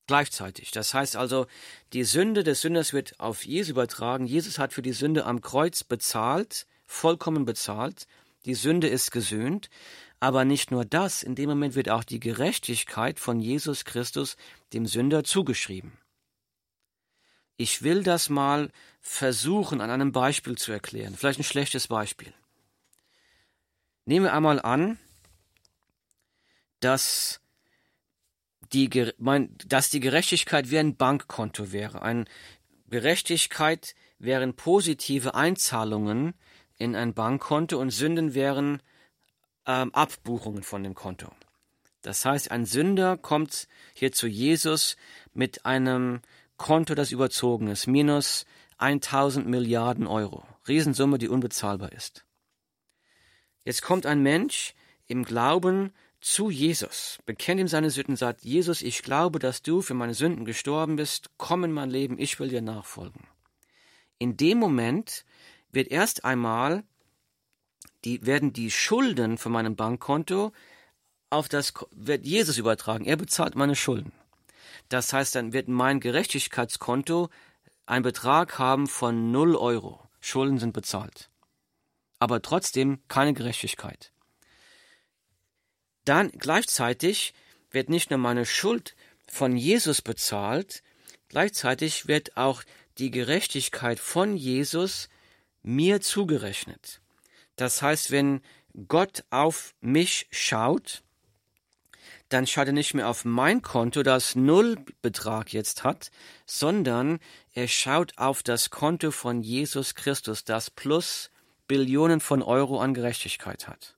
Gleichzeitig. 0.07 0.71
Das 0.71 0.95
heißt 0.95 1.17
also, 1.17 1.47
die 1.93 2.05
Sünde 2.05 2.43
des 2.43 2.61
Sünders 2.63 2.93
wird 2.93 3.19
auf 3.21 3.45
Jesus 3.45 3.71
übertragen. 3.71 4.27
Jesus 4.27 4.59
hat 4.59 4.73
für 4.73 4.83
die 4.83 4.93
Sünde 4.93 5.25
am 5.25 5.41
Kreuz 5.41 5.85
bezahlt, 5.85 6.67
vollkommen 6.87 7.45
bezahlt. 7.45 8.07
Die 8.45 8.55
Sünde 8.55 8.89
ist 8.89 9.13
gesöhnt. 9.13 9.71
Aber 10.19 10.45
nicht 10.45 10.71
nur 10.71 10.85
das, 10.85 11.23
in 11.23 11.35
dem 11.35 11.49
Moment 11.49 11.75
wird 11.75 11.89
auch 11.89 12.05
die 12.05 12.21
Gerechtigkeit 12.21 13.19
von 13.19 13.41
Jesus 13.41 13.85
Christus 13.85 14.37
dem 14.73 14.87
Sünder 14.87 15.25
zugeschrieben. 15.25 16.00
Ich 17.61 17.83
will 17.83 18.03
das 18.03 18.31
mal 18.31 18.71
versuchen, 19.03 19.83
an 19.83 19.91
einem 19.91 20.13
Beispiel 20.13 20.57
zu 20.57 20.73
erklären. 20.73 21.15
Vielleicht 21.15 21.41
ein 21.41 21.45
schlechtes 21.45 21.89
Beispiel. 21.89 22.33
Nehmen 24.07 24.25
wir 24.25 24.33
einmal 24.33 24.63
an, 24.63 24.99
dass 26.81 27.43
die, 28.73 28.89
dass 29.67 29.91
die 29.91 30.01
Gerechtigkeit 30.01 30.71
wie 30.71 30.79
ein 30.79 30.97
Bankkonto 30.97 31.71
wäre. 31.71 32.01
Eine 32.01 32.25
Gerechtigkeit 32.89 33.95
wären 34.19 34.57
positive 34.57 35.35
Einzahlungen 35.35 36.33
in 36.79 36.97
ein 36.97 37.13
Bankkonto 37.13 37.79
und 37.79 37.91
Sünden 37.91 38.33
wären 38.33 38.83
ähm, 39.67 39.93
Abbuchungen 39.93 40.63
von 40.63 40.83
dem 40.83 40.95
Konto. 40.95 41.31
Das 42.01 42.25
heißt, 42.25 42.51
ein 42.53 42.65
Sünder 42.65 43.19
kommt 43.19 43.69
hier 43.93 44.13
zu 44.13 44.27
Jesus 44.29 44.97
mit 45.35 45.67
einem 45.67 46.23
Konto, 46.61 46.95
das 46.95 47.11
überzogen 47.11 47.69
ist, 47.69 47.87
minus 47.87 48.45
1000 48.77 49.47
Milliarden 49.47 50.07
Euro. 50.07 50.45
Riesensumme, 50.69 51.17
die 51.17 51.29
unbezahlbar 51.29 51.93
ist. 51.93 52.27
Jetzt 53.65 53.81
kommt 53.81 54.05
ein 54.05 54.23
Mensch 54.23 54.75
im 55.07 55.25
Glauben 55.25 55.95
zu 56.21 56.51
Jesus, 56.51 57.19
bekennt 57.25 57.63
ihm 57.63 57.67
seine 57.67 57.89
Sünden, 57.89 58.15
sagt, 58.15 58.45
Jesus, 58.45 58.83
ich 58.83 59.03
glaube, 59.03 59.39
dass 59.39 59.63
du 59.63 59.81
für 59.81 59.95
meine 59.95 60.13
Sünden 60.13 60.45
gestorben 60.45 60.97
bist, 60.97 61.31
komm 61.39 61.65
in 61.65 61.73
mein 61.73 61.89
Leben, 61.89 62.19
ich 62.19 62.39
will 62.39 62.51
dir 62.51 62.61
nachfolgen. 62.61 63.27
In 64.19 64.37
dem 64.37 64.59
Moment 64.59 65.25
wird 65.73 65.89
erst 65.89 66.27
einmal 66.27 66.85
die 68.05 68.27
werden 68.27 68.53
die 68.53 68.71
Schulden 68.71 69.39
von 69.39 69.53
meinem 69.53 69.77
Bankkonto 69.77 70.53
auf 71.31 71.49
das 71.49 71.73
wird 71.93 72.27
Jesus 72.27 72.59
übertragen. 72.59 73.07
Er 73.07 73.17
bezahlt 73.17 73.55
meine 73.55 73.77
Schulden. 73.77 74.13
Das 74.91 75.13
heißt, 75.13 75.37
dann 75.37 75.53
wird 75.55 75.69
mein 75.69 76.01
Gerechtigkeitskonto 76.01 77.31
einen 77.87 78.03
Betrag 78.03 78.59
haben 78.59 78.87
von 78.87 79.31
0 79.31 79.57
Euro. 79.57 80.07
Schulden 80.21 80.59
sind 80.59 80.73
bezahlt. 80.73 81.31
Aber 82.19 82.43
trotzdem 82.43 83.01
keine 83.09 83.33
Gerechtigkeit. 83.33 84.13
Dann 86.05 86.31
gleichzeitig 86.33 87.33
wird 87.71 87.89
nicht 87.89 88.11
nur 88.11 88.19
meine 88.19 88.45
Schuld 88.45 88.97
von 89.29 89.57
Jesus 89.57 90.03
bezahlt, 90.03 90.83
gleichzeitig 91.29 92.09
wird 92.09 92.37
auch 92.37 92.65
die 92.99 93.13
Gerechtigkeit 93.13 94.01
von 94.01 94.37
Jesus 94.37 95.09
mir 95.63 96.01
zugerechnet. 96.01 97.01
Das 97.55 97.81
heißt, 97.81 98.11
wenn 98.11 98.43
Gott 98.89 99.25
auf 99.31 99.75
mich 99.81 100.27
schaut, 100.33 101.03
dann 102.31 102.47
schaut 102.47 102.69
er 102.69 102.73
nicht 102.73 102.95
mehr 102.95 103.09
auf 103.09 103.25
mein 103.25 103.61
Konto, 103.61 104.03
das 104.03 104.37
Nullbetrag 104.37 105.53
jetzt 105.53 105.85
hat, 105.85 106.11
sondern 106.47 107.19
er 107.53 107.69
schaut 107.69 108.17
auf 108.19 108.43
das 108.43 108.71
Konto 108.71 109.11
von 109.11 109.43
Jesus 109.43 109.95
Christus, 109.97 110.45
das 110.45 110.71
plus 110.71 111.31
Billionen 111.67 112.21
von 112.21 112.43
Euro 112.43 112.81
an 112.81 112.95
Gerechtigkeit 112.95 113.69
hat. 113.69 113.97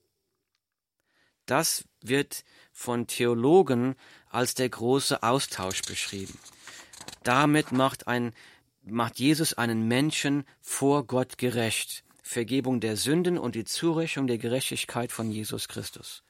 Das 1.45 1.85
wird 2.01 2.43
von 2.71 3.05
Theologen 3.05 3.95
als 4.29 4.55
der 4.55 4.69
große 4.69 5.21
Austausch 5.21 5.83
beschrieben. 5.83 6.37
Damit 7.23 7.71
macht 7.71 8.07
ein, 8.07 8.33
macht 8.83 9.19
Jesus 9.19 9.53
einen 9.53 9.87
Menschen 9.87 10.43
vor 10.59 11.05
Gott 11.05 11.37
gerecht. 11.37 12.03
Vergebung 12.23 12.79
der 12.79 12.97
Sünden 12.97 13.37
und 13.37 13.53
die 13.53 13.65
Zurechnung 13.65 14.25
der 14.25 14.37
Gerechtigkeit 14.39 15.11
von 15.11 15.29
Jesus 15.29 15.67
Christus. 15.67 16.23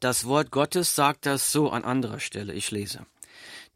Das 0.00 0.26
Wort 0.26 0.50
Gottes 0.52 0.94
sagt 0.94 1.26
das 1.26 1.50
so 1.50 1.70
an 1.70 1.84
anderer 1.84 2.20
Stelle, 2.20 2.52
ich 2.52 2.70
lese. 2.70 3.06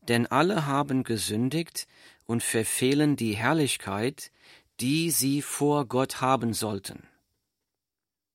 Denn 0.02 0.26
alle 0.26 0.66
haben 0.66 1.02
gesündigt 1.04 1.86
und 2.26 2.42
verfehlen 2.42 3.16
die 3.16 3.34
Herrlichkeit, 3.34 4.30
die 4.80 5.10
sie 5.10 5.42
vor 5.42 5.86
Gott 5.86 6.20
haben 6.20 6.54
sollten. 6.54 7.08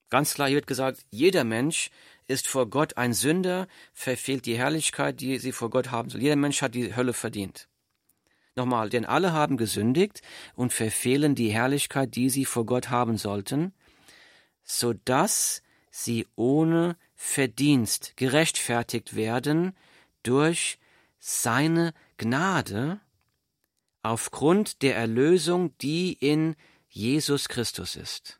Ganz 0.09 0.33
klar, 0.33 0.47
hier 0.47 0.55
wird 0.55 0.67
gesagt, 0.67 1.05
jeder 1.11 1.43
Mensch 1.43 1.89
ist 2.27 2.47
vor 2.47 2.69
Gott 2.69 2.97
ein 2.97 3.13
Sünder, 3.13 3.67
verfehlt 3.93 4.45
die 4.45 4.57
Herrlichkeit, 4.57 5.19
die 5.19 5.39
sie 5.39 5.51
vor 5.51 5.69
Gott 5.69 5.91
haben 5.91 6.09
soll. 6.09 6.21
Jeder 6.21 6.35
Mensch 6.35 6.61
hat 6.61 6.75
die 6.75 6.95
Hölle 6.95 7.13
verdient. 7.13 7.67
Nochmal, 8.55 8.89
denn 8.89 9.05
alle 9.05 9.33
haben 9.33 9.55
gesündigt 9.55 10.21
und 10.55 10.73
verfehlen 10.73 11.35
die 11.35 11.49
Herrlichkeit, 11.49 12.15
die 12.15 12.29
sie 12.29 12.45
vor 12.45 12.65
Gott 12.65 12.89
haben 12.89 13.17
sollten, 13.17 13.73
so 14.63 14.93
dass 14.93 15.61
sie 15.91 16.27
ohne 16.35 16.97
Verdienst 17.17 18.15
gerechtfertigt 18.15 19.15
werden 19.15 19.75
durch 20.21 20.77
seine 21.17 21.93
Gnade 22.17 23.01
aufgrund 24.03 24.83
der 24.83 24.95
Erlösung, 24.95 25.75
die 25.79 26.13
in 26.13 26.55
Jesus 26.87 27.49
Christus 27.49 27.95
ist. 27.95 28.39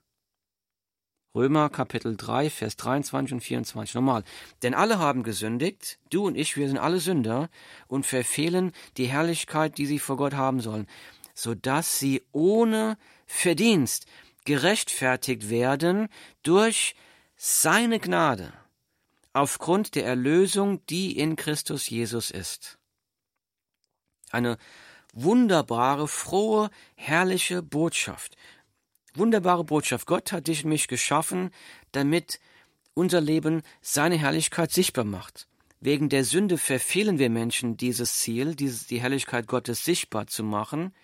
Römer 1.33 1.69
Kapitel 1.69 2.15
3, 2.15 2.51
Vers 2.51 2.77
23 2.77 3.33
und 3.33 3.41
24. 3.41 3.95
Nochmal. 3.95 4.23
Denn 4.61 4.75
alle 4.75 4.99
haben 4.99 5.23
gesündigt, 5.23 5.99
du 6.11 6.27
und 6.27 6.35
ich, 6.35 6.55
wir 6.55 6.67
sind 6.67 6.77
alle 6.77 6.99
Sünder 6.99 7.49
und 7.87 8.05
verfehlen 8.05 8.71
die 8.97 9.07
Herrlichkeit, 9.07 9.77
die 9.79 9.87
sie 9.87 9.99
vor 9.99 10.17
Gott 10.17 10.33
haben 10.33 10.61
sollen, 10.61 10.87
so 11.33 11.55
dass 11.55 11.99
sie 11.99 12.23
ohne 12.31 12.97
Verdienst 13.25 14.05
gerechtfertigt 14.45 15.49
werden 15.49 16.09
durch 16.43 16.95
seine 17.35 17.99
Gnade 17.99 18.53
aufgrund 19.37 19.95
der 19.95 20.05
Erlösung, 20.05 20.83
die 20.87 21.17
in 21.17 21.35
Christus 21.35 21.89
Jesus 21.89 22.31
ist. 22.31 22.79
Eine 24.31 24.57
wunderbare, 25.13 26.07
frohe, 26.07 26.69
herrliche 26.95 27.61
Botschaft. 27.61 28.35
Wunderbare 29.13 29.63
Botschaft. 29.63 30.07
Gott 30.07 30.31
hat 30.31 30.47
dich 30.47 30.63
und 30.63 30.71
mich 30.71 30.87
geschaffen, 30.87 31.51
damit 31.91 32.39
unser 32.95 33.21
Leben 33.21 33.61
seine 33.79 34.17
Herrlichkeit 34.17 34.71
sichtbar 34.71 35.05
macht. 35.05 35.47
Wegen 35.79 36.09
der 36.09 36.23
Sünde 36.23 36.57
verfehlen 36.57 37.19
wir 37.19 37.29
Menschen 37.29 37.77
dieses 37.77 38.17
Ziel, 38.17 38.55
die 38.55 39.01
Herrlichkeit 39.01 39.45
Gottes 39.45 39.85
sichtbar 39.85 40.25
zu 40.25 40.43
machen. 40.43 40.95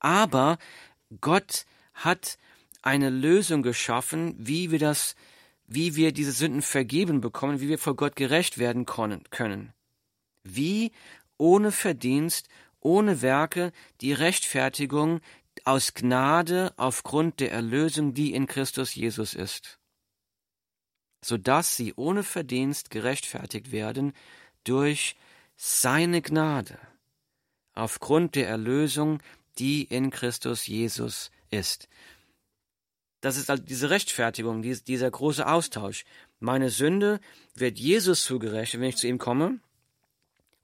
Aber 0.00 0.56
Gott 1.20 1.66
hat 1.92 2.38
eine 2.80 3.10
Lösung 3.10 3.62
geschaffen, 3.62 4.34
wie 4.38 4.70
wir 4.70 4.78
das 4.78 5.14
wie 5.66 5.96
wir 5.96 6.12
diese 6.12 6.32
Sünden 6.32 6.62
vergeben 6.62 7.20
bekommen, 7.20 7.60
wie 7.60 7.68
wir 7.68 7.78
vor 7.78 7.96
Gott 7.96 8.16
gerecht 8.16 8.58
werden 8.58 8.86
können. 8.86 9.72
Wie 10.44 10.92
ohne 11.38 11.72
Verdienst, 11.72 12.48
ohne 12.80 13.20
Werke 13.22 13.72
die 14.00 14.12
Rechtfertigung 14.12 15.20
aus 15.64 15.94
Gnade 15.94 16.72
aufgrund 16.76 17.40
der 17.40 17.50
Erlösung, 17.50 18.14
die 18.14 18.32
in 18.32 18.46
Christus 18.46 18.94
Jesus 18.94 19.34
ist, 19.34 19.78
so 21.24 21.36
dass 21.36 21.76
sie 21.76 21.94
ohne 21.96 22.22
Verdienst 22.22 22.90
gerechtfertigt 22.90 23.72
werden 23.72 24.12
durch 24.64 25.16
seine 25.56 26.22
Gnade 26.22 26.78
aufgrund 27.74 28.34
der 28.34 28.48
Erlösung, 28.48 29.20
die 29.58 29.84
in 29.84 30.10
Christus 30.10 30.66
Jesus 30.66 31.30
ist. 31.50 31.88
Das 33.20 33.36
ist 33.36 33.48
halt 33.48 33.68
diese 33.68 33.90
Rechtfertigung, 33.90 34.62
dieser 34.62 35.10
große 35.10 35.46
Austausch. 35.46 36.04
Meine 36.38 36.70
Sünde 36.70 37.20
wird 37.54 37.78
Jesus 37.78 38.24
zugerechnet, 38.24 38.80
wenn 38.80 38.88
ich 38.90 38.96
zu 38.96 39.06
ihm 39.06 39.18
komme, 39.18 39.60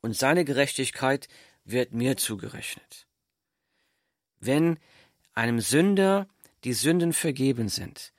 und 0.00 0.16
seine 0.16 0.44
Gerechtigkeit 0.44 1.28
wird 1.64 1.92
mir 1.94 2.16
zugerechnet. 2.16 3.06
Wenn 4.40 4.78
einem 5.32 5.60
Sünder 5.60 6.28
die 6.64 6.72
Sünden 6.72 7.12
vergeben 7.12 7.68
sind 7.68 8.12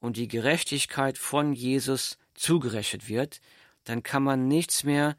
und 0.00 0.16
die 0.16 0.28
Gerechtigkeit 0.28 1.18
von 1.18 1.52
Jesus 1.52 2.18
zugerechnet 2.34 3.08
wird, 3.08 3.40
dann 3.84 4.02
kann 4.02 4.22
man 4.22 4.48
nichts 4.48 4.84
mehr 4.84 5.16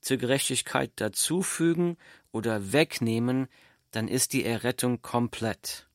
zur 0.00 0.16
Gerechtigkeit 0.16 0.92
dazufügen 0.96 1.96
oder 2.32 2.72
wegnehmen, 2.72 3.48
dann 3.90 4.08
ist 4.08 4.32
die 4.32 4.44
Errettung 4.44 5.02
komplett. 5.02 5.88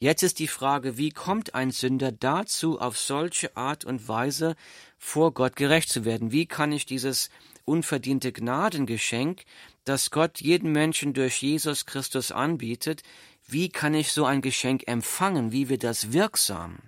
Jetzt 0.00 0.22
ist 0.22 0.38
die 0.38 0.46
Frage, 0.46 0.96
wie 0.96 1.10
kommt 1.10 1.54
ein 1.56 1.72
Sünder 1.72 2.12
dazu, 2.12 2.80
auf 2.80 2.96
solche 2.96 3.56
Art 3.56 3.84
und 3.84 4.06
Weise 4.06 4.54
vor 4.96 5.34
Gott 5.34 5.56
gerecht 5.56 5.88
zu 5.88 6.04
werden? 6.04 6.30
Wie 6.30 6.46
kann 6.46 6.70
ich 6.70 6.86
dieses 6.86 7.30
unverdiente 7.64 8.32
Gnadengeschenk, 8.32 9.42
das 9.84 10.10
Gott 10.10 10.40
jedem 10.40 10.70
Menschen 10.70 11.14
durch 11.14 11.42
Jesus 11.42 11.84
Christus 11.84 12.30
anbietet, 12.30 13.02
wie 13.48 13.70
kann 13.70 13.92
ich 13.92 14.12
so 14.12 14.24
ein 14.24 14.40
Geschenk 14.40 14.86
empfangen? 14.86 15.50
Wie 15.50 15.68
wird 15.68 15.82
das 15.82 16.12
wirksam? 16.12 16.78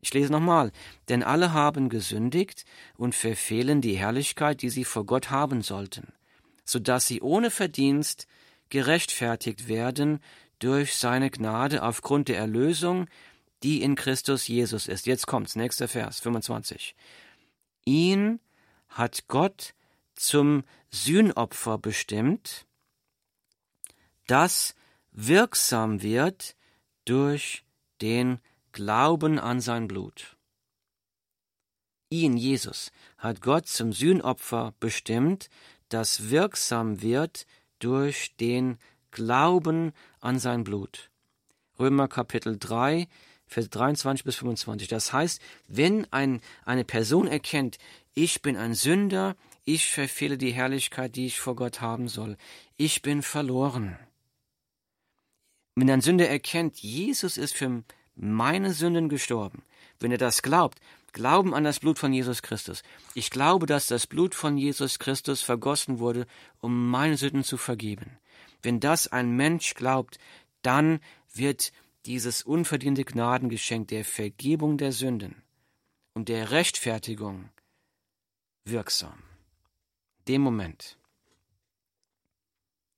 Ich 0.00 0.12
lese 0.12 0.30
nochmal, 0.30 0.72
denn 1.08 1.22
alle 1.22 1.54
haben 1.54 1.88
gesündigt 1.88 2.66
und 2.98 3.14
verfehlen 3.14 3.80
die 3.80 3.96
Herrlichkeit, 3.96 4.60
die 4.60 4.68
sie 4.68 4.84
vor 4.84 5.06
Gott 5.06 5.30
haben 5.30 5.62
sollten, 5.62 6.12
so 6.64 6.78
dass 6.78 7.06
sie 7.06 7.22
ohne 7.22 7.50
Verdienst 7.50 8.26
gerechtfertigt 8.68 9.68
werden 9.68 10.20
durch 10.58 10.96
seine 10.96 11.30
Gnade 11.30 11.82
aufgrund 11.82 12.28
der 12.28 12.38
Erlösung, 12.38 13.08
die 13.62 13.82
in 13.82 13.94
Christus 13.94 14.48
Jesus 14.48 14.86
ist. 14.86 15.06
Jetzt 15.06 15.26
kommt's, 15.26 15.56
nächster 15.56 15.88
Vers, 15.88 16.20
25. 16.20 16.94
Ihn 17.84 18.40
hat 18.88 19.28
Gott 19.28 19.74
zum 20.14 20.64
Sühnopfer 20.90 21.78
bestimmt, 21.78 22.66
das 24.26 24.74
wirksam 25.12 26.02
wird 26.02 26.56
durch 27.04 27.64
den 28.00 28.40
Glauben 28.72 29.38
an 29.38 29.60
sein 29.60 29.88
Blut. 29.88 30.36
Ihn, 32.08 32.36
Jesus, 32.36 32.92
hat 33.18 33.40
Gott 33.40 33.66
zum 33.66 33.92
Sühnopfer 33.92 34.74
bestimmt, 34.80 35.48
das 35.88 36.30
wirksam 36.30 37.02
wird 37.02 37.46
durch 37.78 38.36
den 38.36 38.74
Glauben 38.74 38.95
an 39.18 40.38
sein 40.38 40.64
Blut. 40.64 41.10
Römer 41.78 42.08
Kapitel 42.08 42.58
3, 42.58 43.08
Vers 43.46 43.70
23 43.70 44.24
bis 44.24 44.36
25. 44.36 44.88
Das 44.88 45.12
heißt, 45.12 45.40
wenn 45.68 46.10
ein, 46.12 46.40
eine 46.64 46.84
Person 46.84 47.28
erkennt, 47.28 47.78
ich 48.14 48.42
bin 48.42 48.56
ein 48.56 48.74
Sünder, 48.74 49.36
ich 49.64 49.90
verfehle 49.90 50.38
die 50.38 50.52
Herrlichkeit, 50.52 51.16
die 51.16 51.26
ich 51.26 51.40
vor 51.40 51.56
Gott 51.56 51.80
haben 51.80 52.08
soll, 52.08 52.36
ich 52.76 53.02
bin 53.02 53.22
verloren. 53.22 53.98
Wenn 55.74 55.90
ein 55.90 56.00
Sünder 56.00 56.28
erkennt, 56.28 56.78
Jesus 56.78 57.36
ist 57.36 57.54
für 57.54 57.82
meine 58.14 58.72
Sünden 58.72 59.08
gestorben, 59.08 59.62
wenn 60.00 60.10
er 60.10 60.18
das 60.18 60.42
glaubt, 60.42 60.80
Glauben 61.16 61.54
an 61.54 61.64
das 61.64 61.80
Blut 61.80 61.98
von 61.98 62.12
Jesus 62.12 62.42
Christus. 62.42 62.82
Ich 63.14 63.30
glaube, 63.30 63.64
dass 63.64 63.86
das 63.86 64.06
Blut 64.06 64.34
von 64.34 64.58
Jesus 64.58 64.98
Christus 64.98 65.40
vergossen 65.40 65.98
wurde, 65.98 66.26
um 66.60 66.90
meine 66.90 67.16
Sünden 67.16 67.42
zu 67.42 67.56
vergeben. 67.56 68.18
Wenn 68.66 68.80
das 68.80 69.06
ein 69.06 69.30
Mensch 69.30 69.74
glaubt, 69.74 70.18
dann 70.62 70.98
wird 71.32 71.70
dieses 72.04 72.42
unverdiente 72.42 73.04
Gnadengeschenk 73.04 73.86
der 73.86 74.04
Vergebung 74.04 74.76
der 74.76 74.90
Sünden 74.90 75.40
und 76.14 76.28
der 76.28 76.50
Rechtfertigung 76.50 77.48
wirksam. 78.64 79.22
Dem 80.26 80.42
Moment, 80.42 80.98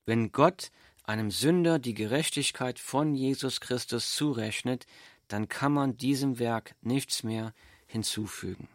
wenn 0.07 0.33
Gott 0.33 0.71
einem 1.03 1.31
Sünder 1.31 1.79
die 1.79 1.93
Gerechtigkeit 1.93 2.79
von 2.79 3.15
Jesus 3.15 3.61
Christus 3.61 4.15
zurechnet, 4.15 4.87
dann 5.27 5.51
kann 5.51 5.73
man 5.73 5.99
diesem 5.99 6.39
Werk 6.39 6.77
nichts 6.81 7.23
mehr 7.25 7.53
hinzufügen. 7.87 8.71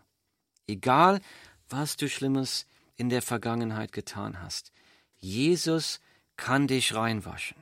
Egal, 0.68 1.22
was 1.70 1.98
du 1.98 2.08
Schlimmes 2.08 2.68
in 2.98 3.10
der 3.10 3.24
Vergangenheit 3.24 3.94
getan 3.94 4.44
hast, 4.44 4.72
Jesus 5.18 6.00
kann 6.38 6.68
dich 6.68 6.94
reinwaschen. 6.94 7.58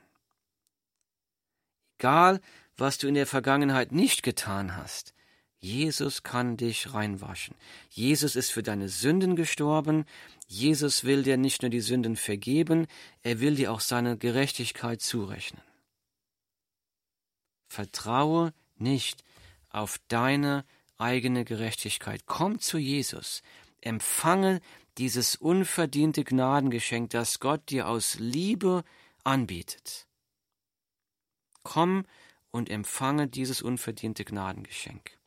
Egal, 1.98 2.42
was 2.78 2.98
du 2.98 3.08
in 3.08 3.14
der 3.14 3.28
Vergangenheit 3.28 3.92
nicht 3.92 4.24
getan 4.24 4.76
hast, 4.76 5.14
Jesus 5.60 6.24
kann 6.24 6.58
dich 6.58 6.96
reinwaschen. 6.96 7.56
Jesus 7.90 8.36
ist 8.36 8.52
für 8.52 8.64
deine 8.64 8.90
Sünden 8.90 9.36
gestorben. 9.36 10.06
Jesus 10.48 11.04
will 11.04 11.22
dir 11.22 11.38
nicht 11.38 11.62
nur 11.62 11.70
die 11.70 11.82
Sünden 11.82 12.16
vergeben, 12.16 12.88
er 13.22 13.40
will 13.40 13.56
dir 13.56 13.72
auch 13.72 13.80
seine 13.80 14.18
Gerechtigkeit 14.18 15.02
zurechnen. 15.02 15.62
Vertraue 17.68 18.54
nicht 18.76 19.24
auf 19.70 20.00
deine 20.08 20.66
eigene 20.98 21.46
Gerechtigkeit. 21.46 22.24
Komm 22.26 22.60
zu 22.60 22.80
Jesus. 22.80 23.44
Empfange 23.82 24.62
dieses 24.98 25.36
unverdiente 25.36 26.24
Gnadengeschenk, 26.24 27.10
das 27.10 27.40
Gott 27.40 27.70
dir 27.70 27.88
aus 27.88 28.20
Liebe 28.20 28.84
anbietet. 29.24 30.08
Komm 31.64 32.06
und 32.52 32.70
empfange 32.70 33.28
dieses 33.28 33.62
unverdiente 33.62 34.26
Gnadengeschenk. 34.26 35.18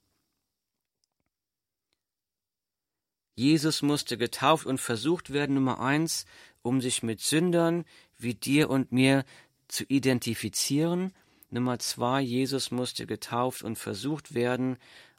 Jesus 3.36 3.82
musste 3.82 4.16
getauft 4.16 4.66
und 4.66 4.80
versucht 4.80 5.32
werden, 5.32 5.54
Nummer 5.54 5.80
eins, 5.80 6.24
um 6.62 6.80
sich 6.80 7.02
mit 7.02 7.20
Sündern 7.20 7.84
wie 8.16 8.34
dir 8.34 8.70
und 8.70 8.92
mir 8.92 9.24
zu 9.66 9.84
identifizieren. 9.84 11.12
Nummer 11.50 11.78
zwei, 11.78 12.20
Jesus 12.20 12.70
musste 12.70 13.06
getauft 13.06 13.62
und 13.62 13.76
versucht 13.76 14.34
werden, 14.34 14.76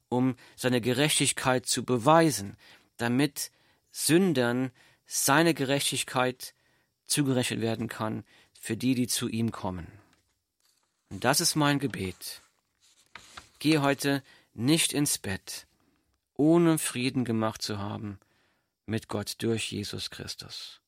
um 0.08 0.36
seine 0.55 0.79
Gerechtigkeit 0.79 1.65
zu 1.65 1.84
beweisen, 1.84 2.55
damit 2.97 3.51
Sündern 3.97 4.71
seine 5.05 5.53
Gerechtigkeit 5.53 6.53
zugerechnet 7.05 7.62
werden 7.62 7.88
kann 7.88 8.25
für 8.60 8.75
die, 8.75 8.93
die 8.93 9.08
zu 9.08 9.29
ihm 9.29 9.53
kommen. 9.53 9.88
Und 11.10 11.23
das 11.23 11.39
ist 11.39 11.55
mein 11.55 11.79
Gebet. 11.79 12.41
Geh 13.60 13.77
heute 13.79 14.21
nicht 14.53 14.91
ins 14.91 15.17
Bett, 15.17 15.65
ohne 16.34 16.77
Frieden 16.77 17.23
gemacht 17.23 17.62
zu 17.62 17.79
haben 17.79 18.19
mit 18.86 19.08
Gott 19.08 19.36
durch 19.38 19.71
Jesus 19.71 20.10
Christus. 20.10 20.81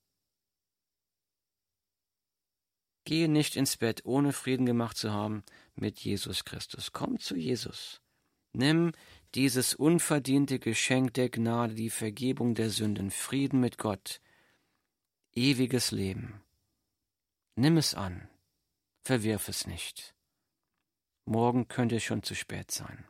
Gehe 3.05 3.29
nicht 3.29 3.55
ins 3.55 3.77
Bett, 3.77 4.01
ohne 4.03 4.33
Frieden 4.33 4.65
gemacht 4.65 4.97
zu 4.97 5.13
haben 5.13 5.45
mit 5.75 5.97
Jesus 5.99 6.43
Christus. 6.43 6.91
Komm 6.91 7.21
zu 7.21 7.37
Jesus. 7.37 8.01
Nimm 8.51 8.91
dieses 9.37 9.75
unverdiente 9.75 10.57
Geschenk 10.57 11.13
der 11.13 11.29
Gnade, 11.29 11.75
die 11.75 11.91
Vergebung 11.91 12.55
der 12.55 12.71
Sünden, 12.71 13.11
Frieden 13.11 13.59
mit 13.59 13.77
Gott, 13.77 14.19
ewiges 15.35 15.91
Leben. 15.91 16.41
Nimm 17.55 17.77
es 17.77 17.93
an, 17.93 18.27
verwirf 19.03 19.47
es 19.47 19.67
nicht. 19.67 20.15
Morgen 21.25 21.67
könnte 21.67 21.97
es 21.97 22.03
schon 22.03 22.23
zu 22.23 22.33
spät 22.33 22.71
sein. 22.71 23.05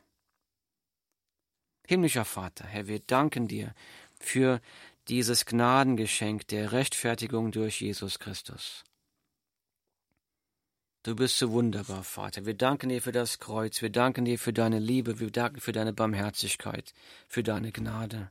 Himmlischer 1.88 2.26
Vater, 2.26 2.68
Herr, 2.68 2.88
wir 2.88 3.00
danken 3.00 3.48
dir 3.48 3.74
für 4.20 4.60
dieses 5.08 5.46
Gnadengeschenk 5.46 6.46
der 6.50 6.74
Rechtfertigung 6.74 7.54
durch 7.54 7.80
Jesus 7.80 8.20
Christus. 8.20 8.84
Du 11.08 11.16
bist 11.16 11.38
so 11.38 11.54
wunderbar, 11.54 12.04
Vater. 12.04 12.46
Wir 12.46 12.54
danken 12.54 12.90
dir 12.90 13.02
für 13.02 13.14
das 13.14 13.40
Kreuz, 13.40 13.82
wir 13.82 13.90
danken 13.90 14.26
dir 14.26 14.38
für 14.38 14.52
deine 14.52 14.78
Liebe, 14.78 15.22
wir 15.22 15.32
danken 15.32 15.62
für 15.62 15.72
deine 15.72 15.94
Barmherzigkeit, 15.94 16.94
für 17.30 17.44
deine 17.44 17.72
Gnade. 17.72 18.30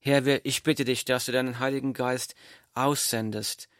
Herr, 0.00 0.44
ich 0.44 0.62
bitte 0.62 0.84
dich, 0.84 1.06
dass 1.06 1.24
du 1.24 1.32
deinen 1.32 1.60
Heiligen 1.60 1.94
Geist 1.94 2.34
aussendest 2.74 3.70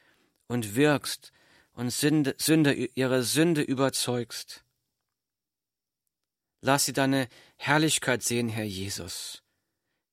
und 0.49 0.75
wirkst 0.75 1.33
und 1.75 1.93
Sünder 1.93 2.75
ihre 2.95 3.25
Sünde 3.25 3.61
überzeugst. 3.61 4.65
Lass 6.63 6.87
sie 6.87 6.95
deine 6.95 7.29
Herrlichkeit 7.57 8.23
sehen, 8.23 8.49
Herr 8.49 8.65
Jesus. 8.65 9.43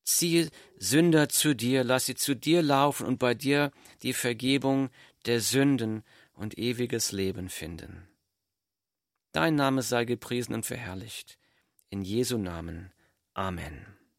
Ziehe 0.04 0.50
Sünder 0.76 1.30
zu 1.30 1.56
dir, 1.56 1.86
lass 1.86 2.08
sie 2.08 2.15
zu 2.15 2.36
dir 2.36 2.62
laufen 2.62 3.08
und 3.08 3.19
bei 3.19 3.36
dir 3.36 3.71
die 4.04 4.12
Vergebung 4.12 4.89
der 5.26 5.39
Sünden 5.39 6.04
und 6.34 6.58
ewiges 6.58 7.12
Leben 7.12 7.50
finden. 7.50 8.08
Dein 9.32 9.56
Name 9.56 9.82
sei 9.82 10.06
gepriesen 10.06 10.54
und 10.54 10.65
verherrlicht. 10.65 11.38
In 11.89 12.02
Jesu 12.02 12.38
Namen. 12.38 12.91
Amen. 13.34 14.00